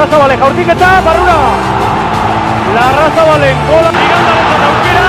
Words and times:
Larrazabale 0.00 0.36
jaurtiketa, 0.40 0.90
barrura! 1.04 1.32
Larrazabalen 2.72 3.58
gola, 3.68 3.90
Migandaren 3.92 4.62
aukera, 4.68 5.02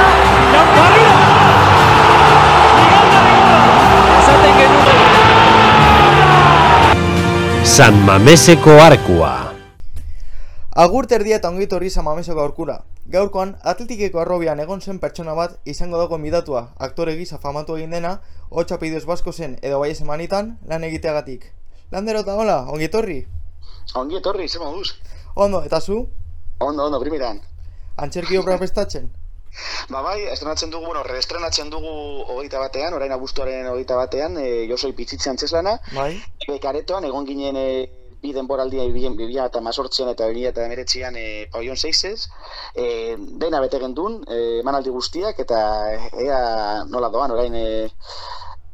Jan 0.51 0.67
barrura! 0.75 1.13
Esaten 4.17 4.53
genuen. 4.59 4.99
San 7.63 8.03
Mameseko 8.03 8.75
arkua. 8.83 9.31
Agur 10.75 11.07
terdia 11.07 11.39
eta 11.39 11.47
ongit 11.55 11.71
horri 11.71 11.89
samamesoko 11.89 12.43
aurkura. 12.43 12.83
Gaurkoan, 13.07 13.55
atletikeko 13.63 14.19
arrobian 14.19 14.59
egon 14.59 14.81
zen 14.81 14.99
pertsona 14.99 15.33
bat 15.39 15.55
izango 15.63 16.03
dago 16.03 16.19
midatua, 16.19 16.75
aktore 16.77 17.15
gisa 17.15 17.39
famatu 17.39 17.79
egin 17.79 17.95
dena, 17.95 18.19
hotxa 18.49 18.75
piduz 18.75 19.05
basko 19.07 19.31
zen 19.31 19.55
edo 19.61 19.79
bai 19.79 19.95
semanitan, 19.95 20.57
lan 20.67 20.83
egiteagatik. 20.83 21.53
Landero 21.95 22.27
eta 22.27 22.35
hola, 22.35 22.65
ongi 22.67 22.91
etorri? 22.91 23.21
Ongi 24.01 24.19
etorri, 24.21 24.47
ze 24.47 24.59
moduz? 24.59 24.95
Ondo, 25.35 25.63
eta 25.67 25.81
zu? 25.81 26.05
Ondo, 26.59 26.85
ondo, 26.85 26.99
primiran. 26.99 27.41
Antzerki 27.97 28.37
obra 28.37 28.57
prestatzen? 28.57 29.11
Ba 29.93 30.01
bai, 30.01 30.19
estrenatzen 30.31 30.71
dugu, 30.71 30.85
bueno, 30.85 31.03
reestrenatzen 31.03 31.71
dugu 31.71 31.89
hogeita 32.33 32.59
batean, 32.61 32.93
orain 32.97 33.11
abuztuaren 33.11 33.67
hogeita 33.67 33.97
batean, 33.99 34.37
e, 34.39 34.67
josoi 34.69 34.93
pitzitze 34.97 35.31
antzeslana. 35.31 35.77
Bai? 35.95 36.13
Bekaretoan, 36.47 37.07
egon 37.09 37.27
ginen 37.27 37.59
e, 37.59 37.65
bi 38.21 38.31
denboraldia 38.37 38.85
bien 38.93 39.17
bibia 39.17 39.47
eta 39.49 39.61
mazortzian 39.65 40.11
eta 40.11 40.27
bibia 40.29 40.51
eta 40.53 40.65
emeretzian 40.67 41.17
e, 41.17 41.25
pabellon 41.51 41.79
seisez. 41.83 42.29
E, 42.75 43.17
dena 43.43 43.59
bete 43.63 43.81
gendun, 43.81 44.21
e, 44.27 44.39
emanaldi 44.61 44.93
guztiak, 44.93 45.41
eta 45.43 45.59
ea 46.27 46.39
nola 46.87 47.09
doan, 47.13 47.35
orain 47.35 47.57
e, 47.57 47.67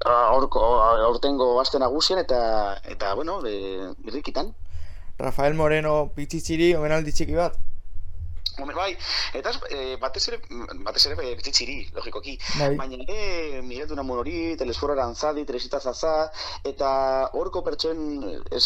aurtengo 0.08 1.49
aste 1.61 1.80
nagusien 1.80 2.19
eta 2.22 2.39
eta 2.85 3.13
bueno, 3.16 3.39
e, 3.47 3.94
birrikitan. 4.05 4.53
Rafael 5.20 5.57
Moreno 5.57 5.95
pitzitziri 6.16 6.73
omenaldi 6.77 7.13
txiki 7.16 7.38
bat? 7.38 7.58
Homen, 8.58 8.73
bai, 8.73 8.94
eta 9.38 9.52
e, 9.70 9.98
batez 10.02 10.23
ere, 10.31 10.38
batez 10.86 11.03
ere 11.05 11.16
e, 11.22 11.33
pitzitziri, 11.38 11.75
logikoki. 11.94 12.33
Bai. 12.58 12.72
Baina 12.80 12.97
ere, 13.03 13.61
Miguel 13.61 13.89
Dunamun 13.91 14.23
hori, 14.23 14.56
Telesforo 14.58 14.95
Aranzadi, 14.95 15.44
Teresita 15.45 15.80
Zaza, 15.80 16.14
eta 16.66 16.89
horko 17.38 17.61
pertsoen, 17.67 18.02
ez, 18.50 18.64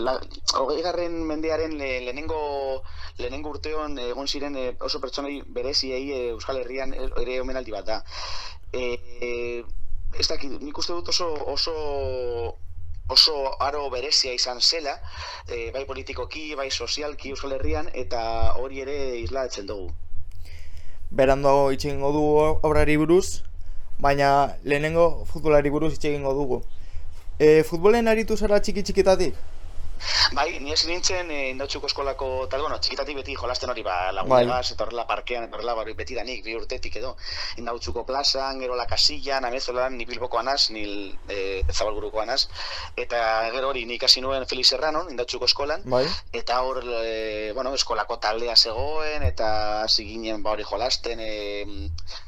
la, 0.00 0.16
hogei 0.62 0.80
garren 0.86 1.20
mendearen 1.28 1.76
le, 1.76 1.90
lehenengo, 2.06 2.40
lehenengo 3.20 3.52
urteon 3.52 4.00
egon 4.06 4.32
ziren 4.32 4.56
oso 4.80 5.00
pertsonei 5.04 5.42
bereziei 5.58 6.04
e, 6.08 6.20
Euskal 6.32 6.62
Herrian 6.62 6.96
ere 6.96 7.40
omenaldi 7.44 7.76
bat 7.76 7.90
da. 7.92 8.00
E, 8.72 8.94
e, 9.20 9.32
ez 10.16 10.28
dakit, 10.30 10.56
nik 10.64 10.80
uste 10.80 10.96
dut 10.96 11.12
oso, 11.12 11.28
oso 11.52 11.76
oso 13.08 13.34
aro 13.60 13.90
berezia 13.90 14.32
izan 14.32 14.60
zela, 14.60 14.98
e, 15.48 15.70
bai 15.72 15.84
politikoki, 15.84 16.54
bai 16.54 16.70
sozialki 16.70 17.30
Euskal 17.30 17.52
Herrian, 17.58 17.90
eta 17.92 18.54
hori 18.60 18.80
ere 18.80 18.96
islatzen 19.20 19.66
dugu. 19.66 19.90
Berandoago 21.10 21.70
hitz 21.70 21.84
egingo 21.84 22.12
dugu 22.12 22.36
obrari 22.62 22.96
buruz, 22.96 23.42
baina 24.00 24.56
lehenengo 24.64 25.24
futbolari 25.30 25.70
buruz 25.70 25.92
hitz 25.94 26.04
egingo 26.04 26.32
dugu. 26.34 26.62
E, 27.38 27.62
futbolen 27.68 28.08
aritu 28.08 28.36
zara 28.36 28.60
txiki 28.60 28.82
txikitatik? 28.82 29.34
Bai, 30.34 30.58
ni 30.60 30.72
hasi 30.72 30.88
nintzen 30.88 31.30
e, 31.30 31.38
indautxuko 31.52 31.88
eskolako, 31.88 32.28
tal, 32.50 32.62
bueno, 32.64 32.78
txikitatik 32.82 33.18
beti 33.20 33.36
jolasten 33.38 33.70
hori, 33.70 33.84
ba, 33.86 33.96
Bai. 34.08 34.14
lagunegaz, 34.18 34.72
eta 34.74 34.84
horrela 34.84 35.06
parkean, 35.08 35.46
eta 35.46 35.56
horrela 35.56 35.76
ba, 35.78 35.84
beti 35.96 36.16
danik, 36.18 36.42
bi 36.44 36.56
urtetik 36.58 36.96
edo. 37.00 37.14
Indautxuko 37.60 38.04
plazan, 38.08 38.60
gero 38.62 38.76
la 38.78 38.86
kasillan, 38.90 39.46
amezolan, 39.48 39.96
ni 39.98 40.06
bilboko 40.08 40.40
anaz, 40.40 40.70
ni 40.74 40.84
e, 41.28 41.38
zabalburuko 41.70 42.22
anaz. 42.24 42.40
Eta 42.96 43.20
gero 43.54 43.70
hori, 43.70 43.84
nik 43.90 44.04
hasi 44.08 44.24
nuen 44.24 44.46
Felix 44.50 44.72
Serrano, 44.74 45.04
indautxuko 45.10 45.48
eskolan, 45.50 45.86
Bai? 45.94 46.04
Eta 46.32 46.60
hor, 46.66 46.82
e, 47.04 47.52
bueno, 47.54 47.74
eskolako 47.74 48.18
taldea 48.18 48.56
zegoen, 48.56 49.22
eta 49.22 49.84
hasi 49.84 50.08
ginen 50.08 50.42
ba 50.42 50.54
hori 50.56 50.66
jolasten 50.66 51.20
e, 51.20 51.32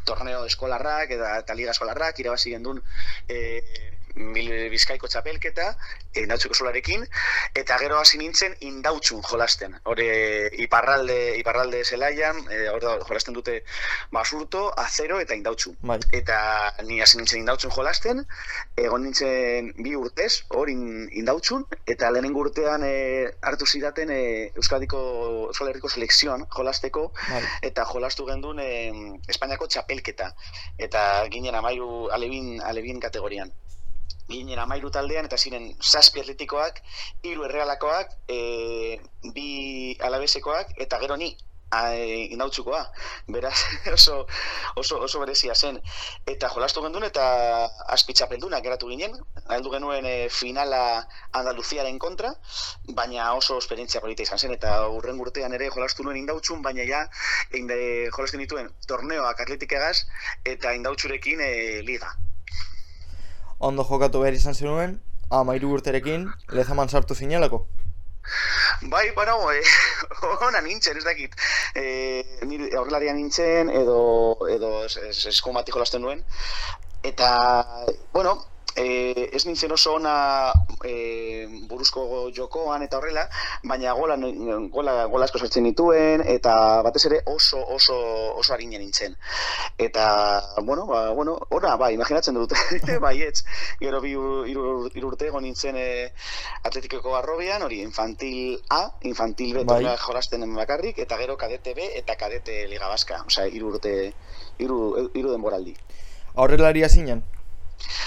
torneo 0.05 0.45
eskolarrak, 0.47 1.13
eta, 1.19 1.37
eta 1.43 1.59
liga 1.59 1.75
eskolarrak, 1.75 2.19
irabazi 2.23 2.55
gendun 2.55 2.83
e, 3.29 3.96
mil 4.17 4.49
bizkaiko 4.73 5.09
txapelketa, 5.13 5.67
e, 6.15 6.23
indautxuko 6.23 6.57
solarekin, 6.57 7.05
eta 7.55 7.77
gero 7.83 7.99
hasi 8.01 8.19
nintzen 8.19 8.57
indautxun 8.65 9.23
jolasten. 9.29 9.77
Hore 9.85 10.09
iparralde, 10.65 11.37
iparralde 11.41 11.83
zelaian, 11.85 12.41
e, 12.51 12.63
hor 12.73 12.83
da, 12.83 12.97
jolasten 13.09 13.37
dute 13.37 13.59
basurto, 14.13 14.67
azero 14.81 15.21
eta 15.21 15.37
indautxu. 15.39 15.75
Bai. 15.83 15.99
Eta 16.17 16.39
ni 16.89 17.01
hasi 17.05 17.21
nintzen 17.21 17.43
indautxun 17.43 17.75
jolasten, 17.77 18.25
egon 18.81 19.05
nintzen 19.07 19.73
bi 19.83 19.95
urtez, 19.99 20.33
hor 20.57 20.73
in, 20.73 21.07
indautxun, 21.13 21.67
eta 21.87 22.11
lehenengo 22.11 22.45
urtean 22.47 22.87
e, 22.87 22.95
hartu 23.43 23.67
zidaten 23.67 24.11
e, 24.11 24.23
Euskadiko 24.57 25.03
Euskal 25.51 25.71
Herriko 25.71 25.93
selekzioan 25.93 26.47
jolasteko, 26.57 27.11
Bai. 27.29 27.45
eta 27.71 27.85
jolastu 27.93 28.27
gendun 28.29 28.61
e, 28.63 28.71
Espainiako 29.29 29.69
txapelketa. 29.69 30.33
Eta 30.89 31.03
ginen 31.33 31.55
amairu 31.55 32.09
alebin, 32.17 32.57
alebin 32.65 33.01
kategorian. 33.01 33.53
Ginen 34.29 34.59
amairu 34.59 34.91
taldean, 34.91 35.29
eta 35.31 35.39
ziren 35.39 35.69
zazpi 35.81 36.23
atletikoak, 36.23 36.81
hiru 37.23 37.47
errealakoak, 37.49 38.17
e, 38.29 38.41
bi 39.37 39.51
alabesekoak, 40.09 40.73
eta 40.87 40.99
gero 41.05 41.17
ni, 41.21 41.37
e, 41.75 42.29
indautzukoa. 42.33 42.93
Beraz, 43.27 43.59
oso, 43.93 44.27
oso, 44.75 45.01
oso 45.01 45.21
berezia 45.21 45.55
zen. 45.55 45.81
Eta 46.27 46.51
jolastu 46.55 46.83
gendun 46.85 47.05
eta 47.09 47.25
azpitxapeldunak 47.97 48.65
geratu 48.65 48.91
ginen. 48.93 49.17
Heldu 49.57 49.73
genuen 49.75 50.07
e, 50.07 50.17
finala 50.31 50.83
Andaluziaren 51.33 51.99
kontra, 51.99 52.33
baina 53.01 53.33
oso 53.35 53.59
esperientzia 53.63 54.01
polita 54.05 54.27
izan 54.27 54.39
zen. 54.43 54.55
Eta 54.59 54.79
urren 54.99 55.21
urtean 55.21 55.55
ere 55.59 55.71
jolastu 55.75 56.07
nuen 56.07 56.21
indautzun, 56.23 56.63
baina 56.63 56.87
ja 56.89 57.07
inde, 57.55 57.79
jolasten 58.13 58.43
dituen 58.45 58.71
torneoak 58.87 59.43
atletikegaz 59.47 59.97
eta 60.45 60.75
indautzurekin 60.79 61.43
e, 61.43 61.53
liga. 61.87 62.15
Ondo 63.59 63.85
jokatu 63.89 64.21
behar 64.21 64.35
izan 64.37 64.55
zenuen, 64.55 64.99
amairu 65.31 65.71
urterekin, 65.79 66.27
lezaman 66.53 66.89
sartu 66.89 67.15
zinelako. 67.15 67.67
Bai, 68.83 69.11
bueno, 69.15 69.39
eh, 69.53 69.63
ona 70.49 70.61
nintzen, 70.61 70.99
ez 70.99 71.05
dakit. 71.05 71.37
Eh, 71.75 72.23
nire 72.45 72.69
aurrelaria 72.77 73.15
nintzen, 73.15 73.71
edo, 73.71 74.01
edo 74.51 74.85
es, 74.85 74.97
es, 74.99 75.25
eskumati 75.33 75.73
jolasten 75.73 76.03
nuen. 76.03 76.25
Eta, 77.03 77.31
bueno, 78.13 78.37
eh, 78.77 79.31
ez 79.33 79.45
nintzen 79.47 79.73
oso 79.73 79.95
ona 79.97 80.53
eh, 80.85 81.47
buruzko 81.69 82.31
jokoan 82.37 82.83
eta 82.85 82.99
horrela, 82.99 83.27
baina 83.65 83.93
gola, 83.97 84.17
gola, 84.73 84.95
gola 85.07 85.25
asko 85.25 85.39
sartzen 85.39 85.65
nituen, 85.65 86.23
eta 86.27 86.83
batez 86.87 87.05
ere 87.09 87.21
oso, 87.33 87.61
oso, 87.75 87.97
oso 88.37 88.55
harina 88.55 88.79
nintzen. 88.79 89.17
Eta, 89.79 90.43
bueno, 90.63 90.87
ba, 90.87 91.11
bueno, 91.11 91.39
ora, 91.51 91.77
bai, 91.77 91.95
imaginatzen 91.95 92.35
dut, 92.35 92.53
bai, 93.05 93.17
ez, 93.23 93.45
gero 93.81 94.01
bi 94.05 94.15
ur- 94.17 94.47
hiru 94.49 94.91
hiru 94.93 95.09
urte 95.13 95.29
egon 95.31 95.45
nintzen 95.47 95.77
e, 95.81 95.89
atletikoko 96.65 97.17
arrobian, 97.17 97.63
hori 97.63 97.81
infantil 97.83 98.61
A, 98.71 98.83
infantil 99.03 99.55
B, 99.57 99.65
Bai. 99.65 99.83
jolasten 100.07 100.45
bakarrik, 100.55 100.99
eta 100.99 101.17
gero 101.19 101.37
kadete 101.37 101.75
B 101.75 101.89
eta 101.97 102.17
kadete 102.17 102.67
Liga 102.69 102.89
Baska, 102.89 103.23
osea, 103.27 103.47
hiru 103.49 103.73
urte, 103.75 104.13
hiru, 104.59 105.11
hiru 105.15 105.33
denboraldi. 105.33 105.75
Aurrelaria 106.37 106.89
zinen? 106.89 107.25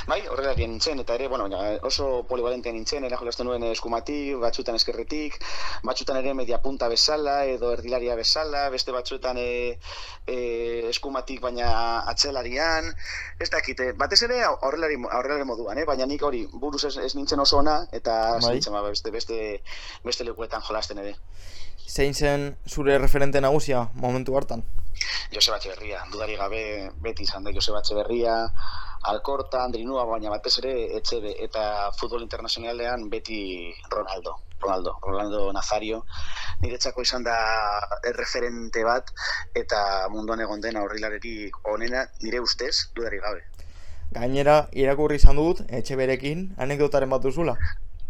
Bai, 0.07 0.21
horrela 0.27 0.53
nintzen, 0.55 0.99
eta 1.03 1.15
ere, 1.15 1.27
bueno, 1.27 1.47
oso 1.87 2.25
polivalentea 2.29 2.73
nintzen, 2.73 3.05
era 3.07 3.17
jolasten 3.17 3.47
nuen 3.47 3.63
eskumatik, 3.69 4.37
batzutan 4.41 4.77
eskerretik, 4.79 5.37
batzutan 5.83 6.19
ere 6.21 6.33
media 6.33 6.61
punta 6.63 6.89
bezala, 6.91 7.43
edo 7.45 7.71
erdilaria 7.75 8.15
bezala, 8.19 8.67
beste 8.73 8.95
batzuetan 8.95 9.37
e, 9.37 9.77
e, 10.25 10.37
eskumatik 10.89 11.41
baina 11.41 11.69
atzelarian, 12.09 12.89
ez 13.39 13.49
dakit, 13.53 13.79
eh, 13.85 13.93
batez 13.97 14.21
ere 14.27 14.41
aurrelari, 14.47 14.99
aurrelari 15.09 15.47
moduan, 15.47 15.77
eh? 15.77 15.85
baina 15.87 16.07
nik 16.09 16.23
hori 16.23 16.45
buruz 16.51 16.83
ez, 16.89 16.95
ez 16.97 17.13
nintzen 17.15 17.39
oso 17.39 17.61
ona, 17.61 17.79
eta 17.91 18.19
Bai. 18.39 18.55
nintzen 18.57 18.75
ba, 18.75 18.83
beste, 18.87 19.11
beste, 19.15 19.39
beste 20.05 20.27
lekuetan 20.27 20.65
jolasten 20.65 21.01
ere. 21.05 21.15
Zein 21.89 22.13
zen 22.13 22.51
zure 22.67 22.97
referente 22.99 23.41
nagusia 23.41 23.87
momentu 23.95 24.35
hartan? 24.37 24.61
Joseba 25.33 25.57
Etxeberria, 25.57 26.03
dudari 26.11 26.35
gabe 26.37 26.61
beti 27.01 27.25
izan 27.25 27.43
da 27.47 27.53
Joseba 27.55 27.81
Etxeberria, 27.81 28.35
Alkorta, 29.07 29.63
Andrinua, 29.63 30.03
baina 30.05 30.29
batez 30.29 30.57
ere 30.59 30.73
Etxebe 30.97 31.31
eta 31.45 31.91
futbol 31.99 32.21
internazionalean 32.25 33.09
beti 33.09 33.73
Ronaldo. 33.89 34.35
Ronaldo, 34.59 34.97
Ronaldo 35.01 35.53
Nazario, 35.53 36.01
niretzako 36.59 37.01
izan 37.01 37.23
da 37.23 37.37
erreferente 38.03 38.83
bat 38.83 39.13
eta 39.55 40.09
munduan 40.11 40.41
egon 40.43 40.59
den 40.59 40.75
aurrilarerik 40.75 41.55
onena 41.63 42.03
nire 42.21 42.41
ustez 42.43 42.73
dudari 42.95 43.21
gabe. 43.23 43.45
Gainera, 44.11 44.67
irakurri 44.73 45.15
izan 45.15 45.39
dut, 45.39 45.61
etxe 45.69 45.95
berekin, 45.95 46.49
anekdotaren 46.57 47.09
bat 47.09 47.23
duzula. 47.23 47.55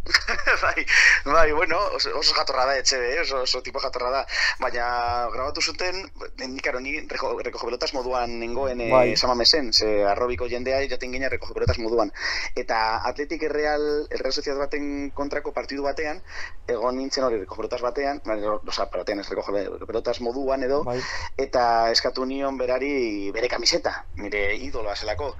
bai, 0.63 0.86
bai, 1.25 1.51
bueno, 1.51 1.78
oso, 1.96 2.10
oso 2.18 2.34
jatorra 2.34 2.66
da 2.66 2.78
etxe, 2.80 2.98
eh? 2.98 3.19
oso, 3.22 3.42
oso 3.44 3.62
tipo 3.62 3.80
jatorra 3.80 4.10
da. 4.10 4.22
Baina 4.60 5.28
grabatu 5.34 5.62
zuten, 5.62 6.01
nik 6.40 6.68
aro, 6.72 6.80
ni 6.80 6.96
reko, 7.07 7.34
recoge 7.44 7.68
pelotas 7.68 7.92
moduan 7.94 8.40
nengoen 8.40 8.80
Bai. 8.80 8.90
bai. 8.92 9.18
samamesen, 9.18 9.74
ze 9.74 10.06
arrobiko 10.07 10.48
jendea 10.50 10.80
jaten 10.90 11.13
gina 11.13 11.30
recoge 11.30 11.54
pelotas 11.54 11.78
moduan. 11.80 12.13
Eta 12.56 13.01
Atletik 13.10 13.44
Erreal, 13.50 14.07
Erreal 14.10 14.34
Sociedad 14.34 14.60
baten 14.60 15.12
kontrako 15.16 15.54
partidu 15.54 15.84
batean, 15.84 16.24
egon 16.68 16.98
nintzen 16.98 17.28
hori 17.28 17.42
recoge 17.44 17.62
pelotas 17.63 17.81
batean, 17.86 18.24
oza, 18.66 18.88
batean 18.94 19.19
ez 19.19 19.30
recoge 19.30 19.68
pelotas 19.86 20.19
moduan 20.25 20.63
edo, 20.63 20.84
Bai. 20.88 21.00
eta 21.38 21.92
eskatu 21.92 22.25
nion 22.25 22.57
berari 22.57 23.31
bere 23.36 23.51
kamiseta, 23.51 24.06
nire 24.18 24.56
idoloa 24.56 24.96
zelako 24.96 25.36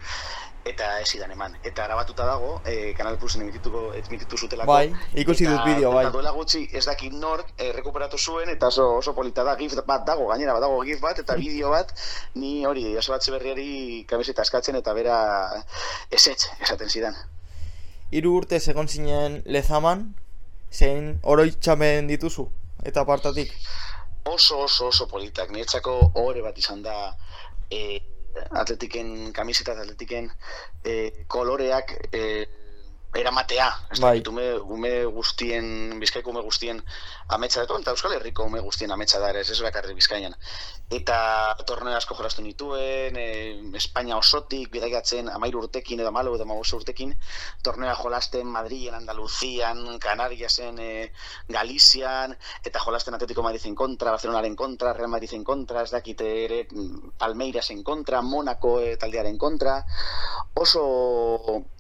eta 0.70 0.90
ez 1.02 1.10
idan 1.16 1.32
eman. 1.34 1.56
Eta 1.64 1.86
grabatuta 1.88 2.26
dago, 2.28 2.62
eh, 2.66 2.94
Kanal 2.98 3.18
Plusen 3.18 3.42
emitituko, 3.42 3.90
emititu 3.98 4.38
zutelako. 4.38 4.72
Bai, 4.72 4.94
ikusi 5.24 5.48
dut 5.48 5.64
bideo, 5.66 5.92
bai. 5.96 6.06
Eta 6.06 6.14
duela 6.14 6.32
gutxi 6.36 6.64
ez 6.74 6.86
dakit 6.86 7.14
nork 7.14 7.50
eh, 7.58 7.72
rekuperatu 7.76 8.18
zuen, 8.18 8.50
eta 8.54 8.68
oso, 8.68 8.88
oso 9.00 9.16
polita 9.18 9.44
da, 9.48 9.56
gif 9.60 9.76
bat 9.88 10.06
dago, 10.08 10.28
gainera 10.32 10.56
badago 10.58 10.80
gif 10.88 11.02
bat, 11.02 11.20
eta 11.20 11.36
bideo 11.40 11.74
bat, 11.74 11.94
ni 12.36 12.66
hori, 12.70 12.86
jaso 12.94 13.14
batze 13.16 13.34
berriari 13.36 14.06
kamiseta 14.10 14.46
eskatzen, 14.48 14.80
eta 14.80 14.94
bera 14.94 15.20
esetz, 16.12 16.46
esaten 16.62 16.90
zidan. 16.90 17.18
Hiru 18.12 18.34
urte 18.40 18.58
egon 18.72 18.88
zinen 18.88 19.42
lezaman, 19.46 20.08
zein 20.72 21.20
oroitzamen 21.24 22.08
dituzu, 22.10 22.50
eta 22.86 23.06
partatik. 23.06 23.54
oso 24.30 24.60
oso 24.60 24.88
oso 24.88 25.08
politak. 25.08 25.50
Niretzako 25.52 26.12
ohore 26.14 26.42
bat 26.42 26.58
izan 26.58 26.84
da 26.84 26.96
e, 27.72 28.00
atletiken 28.62 29.32
kamiseta 29.34 29.74
eta 29.74 29.86
atletiken 29.86 30.30
e, 30.84 31.26
koloreak 31.28 31.94
e, 32.14 32.24
eramatea. 33.14 33.70
Ez 33.92 34.00
Bai. 34.00 34.22
ume, 34.30 34.54
ume 34.60 34.92
guztien, 35.06 35.98
bizkaiko 36.00 36.30
ume 36.30 36.42
guztien 36.46 36.82
ametsa 37.34 37.64
dut, 37.66 37.82
eta 37.82 37.94
Euskal 37.96 38.14
Herriko 38.14 38.46
ume 38.46 38.62
guztien 38.62 38.92
ametsa 38.92 39.20
da 39.20 39.32
ere, 39.34 39.42
ez 39.42 39.62
bakarrik 39.66 39.98
bizkainan. 39.98 40.36
Eta 40.94 41.56
torneo 41.66 41.96
asko 41.98 42.16
jolastu 42.18 42.44
nituen, 42.46 43.18
e, 43.18 43.26
Espainia 43.80 44.18
osotik, 44.18 44.70
bidaiatzen 44.74 45.30
amairu 45.30 45.64
urtekin 45.64 46.04
edo 46.04 46.12
malo 46.14 46.36
edo 46.38 46.46
maboso 46.46 46.78
urtekin, 46.78 47.16
tornea 47.64 47.96
jolasten 47.98 48.48
Madrilen, 48.48 49.00
Andaluzian, 49.02 49.98
Canariasen, 50.00 50.78
e, 50.80 51.12
Galizian, 51.50 52.38
eta 52.64 52.84
jolasten 52.86 53.18
Atletico 53.18 53.44
Madrid 53.46 53.66
en 53.66 53.76
kontra, 53.76 54.12
Barcelonaren 54.12 54.56
kontra, 54.56 54.94
Real 54.94 55.10
Madrid 55.10 55.34
en 55.34 55.44
kontra, 55.44 55.82
ez 55.82 55.92
dakit 55.92 56.22
ere 56.22 56.62
mm, 56.70 57.18
Palmeiras 57.18 57.72
en 57.72 57.84
kontra, 57.84 58.22
Monaco 58.22 58.78
e, 58.82 58.96
taldearen 58.98 59.38
kontra, 59.38 59.80
oso, 60.54 60.86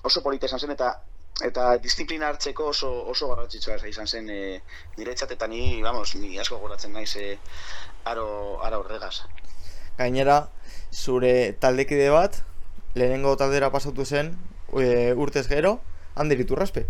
oso 0.02 0.26
polita 0.26 0.50
izan 0.50 0.66
zen, 0.66 0.74
eta 0.74 0.94
eta 1.46 1.78
disiplina 1.84 2.30
hartzeko 2.30 2.70
oso 2.74 2.90
oso 3.12 3.30
garrantzitsua 3.32 3.78
izan 3.88 4.08
zen 4.08 4.30
e, 4.30 4.62
niretzat 4.98 5.32
eta 5.32 5.48
ni, 5.48 5.82
vamos, 5.82 6.16
ni 6.16 6.38
asko 6.40 6.60
goratzen 6.60 6.94
naiz 6.94 7.16
e, 7.16 7.38
aro, 8.06 8.60
aro 8.66 8.82
horregaz. 8.84 9.24
Gainera, 9.98 10.50
zure 10.92 11.54
taldekide 11.60 12.10
bat, 12.10 12.42
lehenengo 12.96 13.36
taldera 13.38 13.72
pasatu 13.72 14.06
zen, 14.06 14.34
e, 14.74 15.14
urtez 15.14 15.48
gero, 15.48 15.80
Ander 16.16 16.40
Iturraspe. 16.40 16.86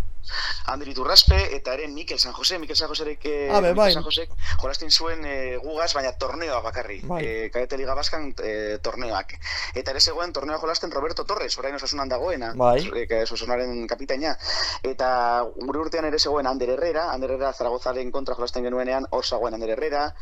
Ander 0.66 0.88
Iturraspe 0.92 1.38
eta 1.56 1.74
ere 1.74 1.88
Mikel 1.88 2.20
San 2.20 2.34
Jose, 2.34 2.60
Mikel 2.60 2.76
San 2.76 2.90
Josek, 2.90 3.26
eh, 3.26 3.50
Ah, 3.50 3.60
be, 3.62 3.70
Mikel 3.70 3.76
bai. 3.76 3.94
San 3.94 4.04
Josek 4.04 4.30
jolasten 4.62 4.92
zuen 4.92 5.24
eh, 5.26 5.58
gugaz, 5.64 5.94
baina 5.94 6.12
torneoa 6.14 6.62
bakarri. 6.62 7.00
Bai. 7.04 7.24
Eh, 7.26 7.50
kadete 7.54 7.78
liga 7.78 7.96
baskan 7.96 8.34
eh, 8.44 8.78
torneoak. 8.82 9.36
Eta 9.76 9.92
ere 9.92 10.00
zegoen 10.02 10.34
torneoa 10.34 10.60
jolasten 10.60 10.92
Roberto 10.92 11.26
Torres, 11.26 11.58
orain 11.58 11.76
osasunan 11.76 12.10
dagoena, 12.10 12.54
Bai. 12.56 12.90
osasunan 13.24 13.88
kapitaina. 13.88 14.36
Eta 14.84 15.10
gure 15.56 15.80
urtean 15.80 16.06
ere 16.06 16.20
zegoen 16.20 16.48
Ander 16.48 16.70
Herrera, 16.76 17.12
Ander 17.14 17.32
Herrera 17.32 17.54
Zaragozaren 17.54 18.12
kontra 18.12 18.36
jolasten 18.36 18.64
genuenean, 18.64 19.08
hor 19.12 19.26
zegoen 19.26 19.54
Ander 19.54 19.70
Herrera, 19.76 20.14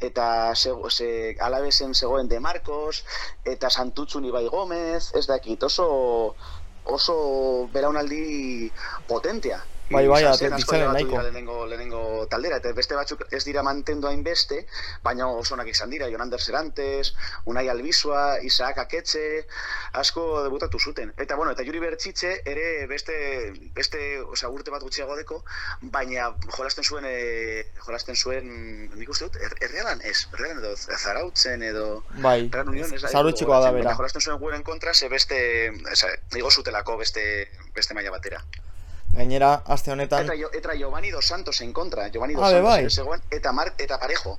eta 0.00 0.54
ze, 0.54 0.72
ze, 0.90 1.36
alabesen 1.40 1.94
zegoen 1.94 2.28
De 2.28 2.40
Marcos, 2.40 3.04
eta 3.44 3.70
Santutzun 3.70 4.24
Ibai 4.24 4.46
Gomez, 4.48 5.12
ez 5.14 5.26
dakit, 5.26 5.62
oso 5.62 6.34
oso 6.84 7.68
belaunaldi 7.72 8.72
potentea. 9.06 9.60
Bai, 9.90 10.06
bai, 10.08 10.22
Izan 10.22 10.32
zen, 10.38 10.46
atletik 10.48 10.64
asko 10.64 10.72
zaren 10.72 10.82
elebatu 10.86 10.96
nahiko. 10.96 11.22
Lehenengo, 11.26 11.56
lehenengo 11.68 12.02
taldera, 12.32 12.56
eta 12.62 12.72
beste 12.76 12.96
batzuk 12.96 13.24
ez 13.36 13.42
dira 13.44 13.62
mantendu 13.66 14.08
hainbeste, 14.08 14.62
baina 15.04 15.28
oso 15.28 15.54
onak 15.58 15.68
izan 15.68 15.92
dira, 15.92 16.08
Jonander 16.12 16.40
Serantes, 16.40 17.12
Unai 17.52 17.66
Albizua, 17.68 18.22
Isaac 18.48 18.80
Aketxe, 18.80 19.24
asko 20.00 20.24
debutatu 20.46 20.80
zuten. 20.80 21.12
Eta 21.20 21.36
bueno, 21.36 21.52
eta 21.52 21.66
Juri 21.68 21.82
Bertxitxe 21.84 22.32
ere 22.54 22.86
beste, 22.88 23.14
beste 23.76 24.00
osea, 24.24 24.48
urte 24.48 24.72
bat 24.72 24.82
gutxiago 24.82 25.18
deko, 25.20 25.42
baina 25.94 26.30
jolasten 26.56 26.88
zuen, 26.88 27.04
e, 27.04 27.68
jolasten 27.84 28.16
zuen, 28.16 28.50
nik 28.96 29.12
uste 29.12 29.28
dut, 29.28 29.36
er, 29.36 29.52
errealan, 29.68 30.00
ez, 30.00 30.16
errealan 30.32 30.64
edo 30.64 30.74
zarautzen 30.80 31.62
edo... 31.62 31.88
Bai, 32.24 32.38
ez 32.48 33.04
da 33.04 33.72
bera. 33.76 33.98
Jolasten 34.00 34.24
zuen 34.24 34.40
guren 34.40 34.64
kontra, 34.64 34.94
ze 34.94 35.12
beste, 35.12 35.40
eza, 35.92 36.14
igo 36.40 36.50
zutelako 36.50 36.96
beste, 37.04 37.50
beste 37.76 37.92
maila 37.92 38.16
batera. 38.16 38.40
Gainera, 39.14 39.62
aste 39.66 39.92
honetan, 39.92 40.26
Eta, 40.26 40.34
eta 40.58 40.74
Giovanni 40.74 41.10
dos 41.10 41.24
Santos 41.26 41.60
en 41.60 41.72
kontra, 41.72 42.08
Giovanni 42.10 42.34
dos 42.34 42.50
Santos 42.50 42.64
bai. 42.64 42.90
zegoen, 42.90 43.20
eta, 43.30 43.52
Mar, 43.52 43.72
eta 43.78 43.98
Parejo. 43.98 44.36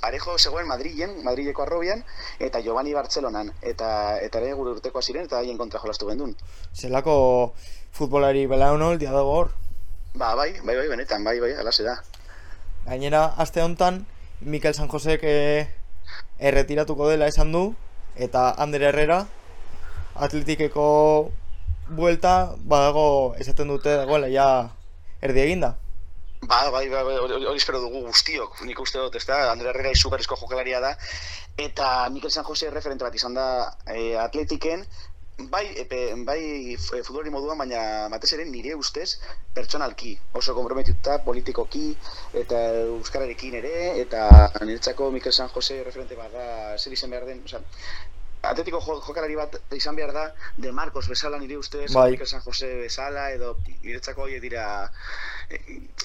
Parejo 0.00 0.38
zegoen 0.38 0.66
Madrilen, 0.68 1.24
Madrileko 1.24 1.62
arrobian, 1.62 2.04
eta 2.38 2.60
Giovanni 2.60 2.92
Bartzelonan, 2.94 3.52
eta 3.62 4.18
eta 4.22 4.38
ere 4.38 4.52
gure 4.54 4.70
urtekoa 4.76 5.02
ziren, 5.02 5.24
eta 5.24 5.38
haien 5.38 5.56
kontra 5.58 5.80
jolastu 5.80 6.06
gendun. 6.06 6.36
zelako 6.74 7.54
futbolari 7.92 8.46
belaunol 8.46 8.98
dia 8.98 9.10
dago 9.10 9.32
hor. 9.32 9.50
Ba, 10.14 10.34
bai, 10.34 10.52
bai, 10.62 10.76
bai, 10.76 10.88
benetan, 10.88 11.24
bai, 11.24 11.40
bai, 11.40 11.52
alase 11.54 11.82
da. 11.82 11.96
Gainera, 12.86 13.24
aste 13.38 13.62
honetan, 13.62 14.06
Mikel 14.40 14.74
San 14.74 14.88
Josek 14.88 15.20
e, 15.24 15.68
erretiratuko 16.38 17.08
dela 17.08 17.26
esan 17.26 17.50
du, 17.52 17.74
eta 18.14 18.52
Ander 18.56 18.82
Herrera, 18.82 19.26
atletikeko 20.14 21.30
buelta, 21.90 22.54
badago, 22.58 23.34
esaten 23.40 23.68
dute 23.68 23.96
dagoela, 24.02 24.28
ja, 24.32 24.48
erdi 25.22 25.44
eginda. 25.44 25.74
Ba, 26.40 26.70
bai, 26.70 26.86
bai, 26.88 27.02
bai, 27.02 27.16
hori 27.18 27.58
espero 27.58 27.80
dugu 27.82 28.04
guztiok, 28.06 28.60
nik 28.68 28.78
uste 28.80 29.00
dut, 29.02 29.16
ez 29.18 29.24
da, 29.26 29.40
Andre 29.50 29.72
Herrera 29.72 29.90
izugarrizko 29.90 30.36
jokalaria 30.38 30.78
da, 30.80 30.92
eta 31.58 32.08
Mikel 32.14 32.30
San 32.30 32.46
Jose 32.46 32.70
referente 32.70 33.04
bat 33.04 33.16
izan 33.18 33.34
da 33.34 33.46
e, 33.90 34.14
atletiken, 34.22 34.84
bai, 35.50 35.64
epe, 35.82 35.98
bai 36.28 36.76
futbolari 36.78 37.32
moduan, 37.34 37.58
baina 37.58 37.80
batez 38.12 38.30
ere 38.36 38.46
nire 38.46 38.76
ustez 38.78 39.18
pertsonalki, 39.54 40.14
oso 40.38 40.54
komprometituta 40.54 41.18
politikoki, 41.26 41.90
eta 42.44 42.62
euskararekin 42.84 43.58
ere, 43.58 43.74
eta 44.04 44.28
niretzako 44.62 45.10
Mikel 45.14 45.34
San 45.34 45.50
Jose 45.54 45.82
referente 45.82 46.18
bat 46.18 46.30
da, 46.38 46.46
zer 46.78 46.94
izan 46.94 47.10
behar 47.14 47.26
den, 47.26 47.42
osea, 47.50 47.62
Atletiko 48.48 48.80
jo- 48.80 49.00
jokalari 49.06 49.36
bat 49.36 49.56
izan 49.76 49.96
behar 49.96 50.12
da, 50.12 50.22
De 50.56 50.72
Marcos 50.72 51.08
bezala 51.08 51.38
nire 51.38 51.56
ustez, 51.58 51.92
Bai. 51.92 52.10
Mikel 52.12 52.26
San 52.26 52.40
Jose 52.40 52.66
bezala, 52.80 53.30
edo 53.32 53.56
niretzako 53.82 54.22
horiek 54.26 54.40
dira 54.42 54.64
eh, 55.50 55.60